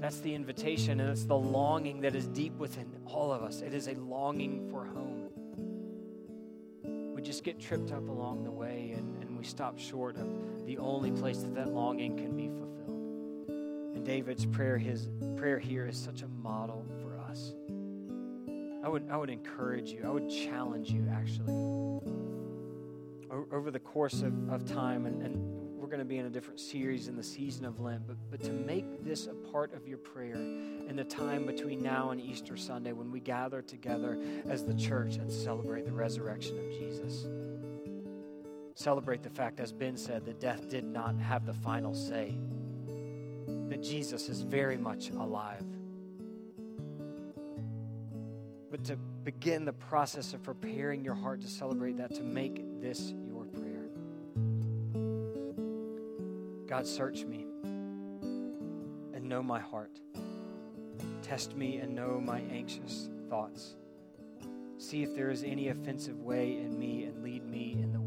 that's 0.00 0.20
the 0.20 0.34
invitation, 0.34 0.98
and 0.98 1.10
it's 1.10 1.26
the 1.26 1.36
longing 1.36 2.00
that 2.00 2.16
is 2.16 2.26
deep 2.26 2.56
within 2.56 2.90
all 3.04 3.32
of 3.32 3.42
us. 3.42 3.60
It 3.60 3.74
is 3.74 3.86
a 3.86 3.92
longing 3.96 4.66
for 4.70 4.86
home. 4.86 5.28
We 7.14 7.20
just 7.20 7.44
get 7.44 7.60
tripped 7.60 7.92
up 7.92 8.08
along 8.08 8.44
the 8.44 8.50
way, 8.50 8.94
and, 8.96 9.14
and 9.19 9.19
we 9.40 9.46
stop 9.46 9.78
short 9.78 10.16
of 10.18 10.28
the 10.66 10.76
only 10.76 11.10
place 11.10 11.38
that 11.38 11.54
that 11.54 11.72
longing 11.72 12.14
can 12.14 12.36
be 12.36 12.48
fulfilled. 12.48 13.96
And 13.96 14.04
David's 14.04 14.44
prayer, 14.44 14.76
his 14.76 15.08
prayer 15.34 15.58
here, 15.58 15.86
is 15.86 15.96
such 15.96 16.20
a 16.20 16.28
model 16.28 16.84
for 17.00 17.18
us. 17.18 17.54
I 18.84 18.88
would, 18.90 19.08
I 19.10 19.16
would 19.16 19.30
encourage 19.30 19.92
you, 19.92 20.02
I 20.04 20.10
would 20.10 20.28
challenge 20.28 20.90
you 20.90 21.08
actually. 21.10 21.54
Over 23.50 23.70
the 23.70 23.78
course 23.78 24.20
of, 24.20 24.50
of 24.50 24.70
time, 24.70 25.06
and, 25.06 25.22
and 25.22 25.36
we're 25.78 25.88
going 25.88 26.00
to 26.00 26.04
be 26.04 26.18
in 26.18 26.26
a 26.26 26.30
different 26.30 26.60
series 26.60 27.08
in 27.08 27.16
the 27.16 27.22
season 27.22 27.64
of 27.64 27.80
Lent, 27.80 28.06
but, 28.06 28.18
but 28.30 28.42
to 28.42 28.52
make 28.52 29.02
this 29.02 29.26
a 29.26 29.32
part 29.50 29.72
of 29.72 29.88
your 29.88 29.96
prayer 29.96 30.34
in 30.34 30.96
the 30.96 31.04
time 31.04 31.46
between 31.46 31.82
now 31.82 32.10
and 32.10 32.20
Easter 32.20 32.58
Sunday 32.58 32.92
when 32.92 33.10
we 33.10 33.20
gather 33.20 33.62
together 33.62 34.18
as 34.50 34.64
the 34.64 34.74
church 34.74 35.16
and 35.16 35.32
celebrate 35.32 35.86
the 35.86 35.92
resurrection 35.92 36.58
of 36.58 36.70
Jesus. 36.78 37.26
Celebrate 38.80 39.22
the 39.22 39.28
fact, 39.28 39.60
as 39.60 39.72
Ben 39.72 39.94
said, 39.94 40.24
that 40.24 40.40
death 40.40 40.70
did 40.70 40.84
not 40.84 41.14
have 41.16 41.44
the 41.44 41.52
final 41.52 41.94
say, 41.94 42.34
that 43.68 43.82
Jesus 43.82 44.30
is 44.30 44.40
very 44.40 44.78
much 44.78 45.10
alive. 45.10 45.66
But 48.70 48.82
to 48.84 48.96
begin 48.96 49.66
the 49.66 49.74
process 49.74 50.32
of 50.32 50.42
preparing 50.42 51.04
your 51.04 51.12
heart 51.12 51.42
to 51.42 51.46
celebrate 51.46 51.98
that, 51.98 52.14
to 52.14 52.22
make 52.22 52.80
this 52.80 53.12
your 53.28 53.44
prayer 53.44 53.90
God, 56.66 56.86
search 56.86 57.26
me 57.26 57.44
and 59.12 59.24
know 59.24 59.42
my 59.42 59.60
heart. 59.60 60.00
Test 61.20 61.54
me 61.54 61.76
and 61.76 61.94
know 61.94 62.18
my 62.18 62.40
anxious 62.50 63.10
thoughts. 63.28 63.76
See 64.78 65.02
if 65.02 65.14
there 65.14 65.28
is 65.28 65.42
any 65.42 65.68
offensive 65.68 66.22
way 66.22 66.56
in 66.56 66.78
me 66.78 67.04
and 67.04 67.22
lead 67.22 67.44
me 67.44 67.76
in 67.78 67.92
the 67.92 67.99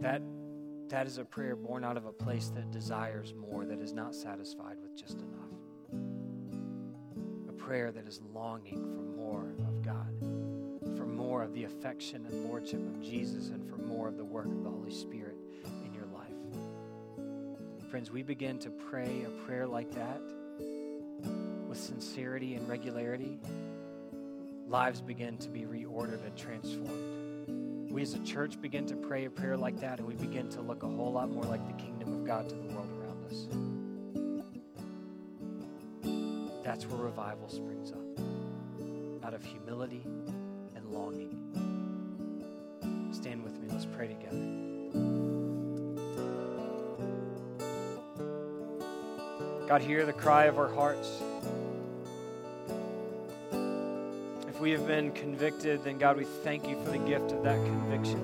that, 0.00 0.22
that 0.88 1.06
is 1.06 1.18
a 1.18 1.24
prayer 1.24 1.56
born 1.56 1.84
out 1.84 1.96
of 1.96 2.06
a 2.06 2.12
place 2.12 2.50
that 2.54 2.70
desires 2.70 3.34
more, 3.34 3.64
that 3.64 3.80
is 3.80 3.92
not 3.92 4.14
satisfied 4.14 4.76
with 4.80 4.96
just 4.96 5.18
enough. 5.18 5.50
A 7.48 7.52
prayer 7.52 7.90
that 7.90 8.06
is 8.06 8.20
longing 8.32 8.82
for 8.94 9.02
more 9.02 9.54
of 9.66 9.82
God 9.82 10.14
for 10.96 11.06
more 11.06 11.42
of 11.42 11.52
the 11.54 11.64
affection 11.64 12.26
and 12.26 12.44
lordship 12.48 12.80
of 12.80 13.00
Jesus 13.02 13.48
and 13.48 13.68
for 13.68 13.76
more 13.76 14.08
of 14.08 14.16
the 14.16 14.24
work 14.24 14.46
of 14.46 14.62
the 14.62 14.70
Holy 14.70 14.90
Spirit 14.90 15.36
in 15.84 15.92
your 15.92 16.06
life. 16.06 16.32
Friends, 17.90 18.10
we 18.10 18.22
begin 18.22 18.58
to 18.58 18.70
pray 18.70 19.24
a 19.26 19.30
prayer 19.46 19.66
like 19.66 19.90
that 19.92 20.20
with 21.68 21.78
sincerity 21.78 22.54
and 22.54 22.68
regularity. 22.68 23.38
Lives 24.66 25.00
begin 25.00 25.36
to 25.38 25.48
be 25.48 25.62
reordered 25.62 26.24
and 26.24 26.36
transformed. 26.36 27.17
We 27.90 28.02
as 28.02 28.14
a 28.14 28.18
church 28.20 28.60
begin 28.60 28.86
to 28.86 28.96
pray 28.96 29.24
a 29.24 29.30
prayer 29.30 29.56
like 29.56 29.80
that, 29.80 29.98
and 29.98 30.06
we 30.06 30.14
begin 30.14 30.48
to 30.50 30.60
look 30.60 30.82
a 30.82 30.88
whole 30.88 31.12
lot 31.12 31.30
more 31.30 31.44
like 31.44 31.66
the 31.66 31.82
kingdom 31.82 32.12
of 32.12 32.24
God 32.26 32.48
to 32.48 32.54
the 32.54 32.68
world 32.74 32.90
around 33.00 33.24
us. 33.24 33.48
That's 36.62 36.86
where 36.86 37.00
revival 37.00 37.48
springs 37.48 37.92
up 37.92 37.98
out 39.24 39.34
of 39.34 39.42
humility 39.44 40.02
and 40.76 40.84
longing. 40.90 41.34
Stand 43.10 43.42
with 43.42 43.58
me. 43.58 43.68
Let's 43.70 43.86
pray 43.86 44.06
together. 44.08 44.36
God, 49.66 49.82
hear 49.82 50.06
the 50.06 50.12
cry 50.12 50.44
of 50.44 50.58
our 50.58 50.72
hearts. 50.72 51.20
If 54.58 54.62
we 54.62 54.72
have 54.72 54.88
been 54.88 55.12
convicted, 55.12 55.84
then 55.84 55.98
God, 55.98 56.16
we 56.16 56.24
thank 56.24 56.68
you 56.68 56.76
for 56.82 56.90
the 56.90 56.98
gift 56.98 57.30
of 57.30 57.44
that 57.44 57.64
conviction. 57.64 58.20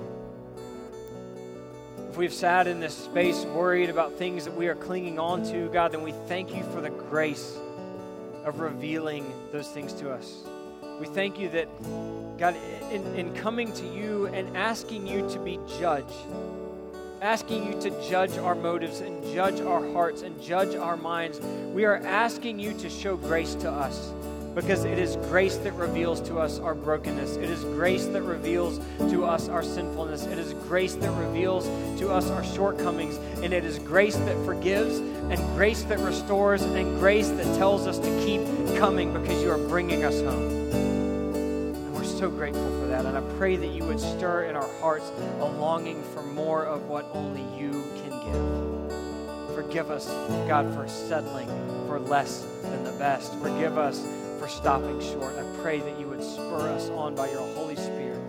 If 2.09 2.17
we've 2.17 2.33
sat 2.33 2.67
in 2.67 2.81
this 2.81 2.93
space 2.93 3.45
worried 3.45 3.89
about 3.89 4.11
things 4.11 4.43
that 4.43 4.53
we 4.53 4.67
are 4.67 4.75
clinging 4.75 5.17
on 5.17 5.45
to, 5.45 5.69
God, 5.69 5.93
then 5.93 6.01
we 6.03 6.11
thank 6.27 6.53
you 6.53 6.61
for 6.73 6.81
the 6.81 6.89
grace 6.89 7.57
of 8.43 8.59
revealing 8.59 9.25
those 9.53 9.69
things 9.69 9.93
to 9.93 10.11
us. 10.11 10.43
We 10.99 11.05
thank 11.05 11.39
you 11.39 11.47
that 11.51 11.69
God, 12.37 12.57
in, 12.91 13.05
in 13.15 13.33
coming 13.35 13.71
to 13.71 13.87
you 13.87 14.27
and 14.27 14.57
asking 14.57 15.07
you 15.07 15.29
to 15.29 15.39
be 15.39 15.57
judge, 15.79 16.13
asking 17.21 17.65
you 17.65 17.79
to 17.79 18.09
judge 18.09 18.37
our 18.39 18.55
motives 18.55 18.99
and 18.99 19.23
judge 19.33 19.61
our 19.61 19.89
hearts 19.93 20.21
and 20.21 20.41
judge 20.41 20.75
our 20.75 20.97
minds, 20.97 21.39
we 21.73 21.85
are 21.85 21.95
asking 21.99 22.59
you 22.59 22.73
to 22.73 22.89
show 22.89 23.15
grace 23.15 23.55
to 23.55 23.71
us 23.71 24.11
because 24.55 24.85
it 24.85 24.97
is 24.97 25.17
grace 25.27 25.57
that 25.57 25.73
reveals 25.73 26.21
to 26.21 26.39
us 26.39 26.59
our 26.59 26.73
brokenness. 26.73 27.35
It 27.35 27.49
is 27.49 27.63
grace 27.65 28.05
that 28.05 28.21
reveals 28.21 28.79
to 29.11 29.25
us 29.25 29.49
our 29.49 29.61
sinfulness. 29.61 30.25
It 30.25 30.39
is 30.39 30.53
grace 30.53 30.95
that 30.95 31.11
reveals 31.11 31.65
to 31.99 32.09
us 32.09 32.31
our 32.31 32.43
shortcomings. 32.43 33.17
And 33.43 33.53
it 33.53 33.65
is 33.65 33.79
grace 33.79 34.15
that 34.15 34.45
forgives 34.45 34.99
and 34.99 35.37
grace 35.55 35.83
that 35.83 35.99
restores 35.99 36.61
and 36.61 36.97
grace 36.99 37.27
that 37.29 37.57
tells 37.57 37.85
us 37.85 37.99
to 37.99 38.25
keep 38.25 38.41
coming 38.77 39.11
because 39.11 39.43
you 39.43 39.51
are 39.51 39.57
bringing 39.57 40.05
us 40.05 40.21
home 40.21 40.71
And 40.73 41.93
we're 41.93 42.05
so 42.05 42.29
grateful 42.29 42.79
for 42.79 42.87
that. 42.87 43.05
And 43.05 43.17
I 43.17 43.21
pray 43.37 43.57
that 43.57 43.67
you 43.67 43.83
would 43.83 43.99
stir 43.99 44.45
in 44.45 44.55
our 44.55 44.69
hearts 44.79 45.11
a 45.39 45.45
longing 45.45 46.01
for 46.13 46.23
more 46.23 46.63
of 46.63 46.87
what 46.87 47.09
only 47.13 47.41
you 47.59 47.83
can 48.03 48.11
give. 48.23 49.53
Forgive 49.53 49.91
us, 49.91 50.07
God, 50.47 50.73
for 50.73 50.87
settling 50.87 51.47
for 51.87 51.99
less 51.99 52.45
than 52.61 52.85
the 52.85 52.91
best. 52.93 53.33
Forgive 53.39 53.77
us 53.77 54.05
for 54.39 54.47
stopping 54.47 54.99
short. 55.01 55.35
I 55.35 55.43
pray 55.61 55.79
that 55.79 55.99
you 55.99 56.07
would 56.07 56.23
spur 56.23 56.69
us 56.69 56.89
on 56.89 57.15
by 57.15 57.29
your 57.29 57.47
Holy 57.53 57.75
Spirit 57.75 58.21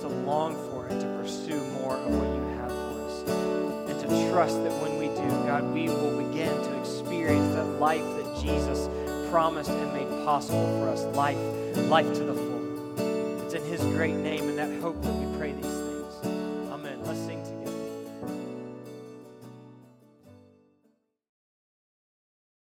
to 0.00 0.08
long 0.08 0.54
for 0.70 0.86
and 0.86 1.00
to 1.00 1.06
pursue 1.20 1.60
more 1.72 1.96
of 1.96 2.14
what 2.14 2.28
you 2.34 2.58
have 2.58 2.70
for 2.70 3.04
us. 3.04 3.90
And 3.90 4.00
to 4.00 4.30
trust 4.30 4.62
that 4.62 4.72
when 4.82 4.98
we 4.98 5.06
do, 5.06 5.28
God, 5.46 5.72
we 5.72 5.88
will 5.88 6.16
begin 6.28 6.48
to 6.48 6.80
experience 6.80 7.54
that 7.54 7.64
life 7.78 8.02
that 8.02 8.42
Jesus 8.42 8.88
promised 9.30 9.70
and 9.70 9.92
made 9.92 10.08
possible 10.24 10.66
for 10.78 10.88
us 10.88 11.04
life, 11.16 11.38
life 11.88 12.12
to 12.14 12.24
the 12.24 12.34
full. 12.34 13.42
It's 13.44 13.54
in 13.54 13.64
His 13.64 13.80
great 13.80 14.14
name 14.14 14.48
and 14.48 14.58
that 14.58 14.80
hope 14.80 15.00
that 15.02 15.21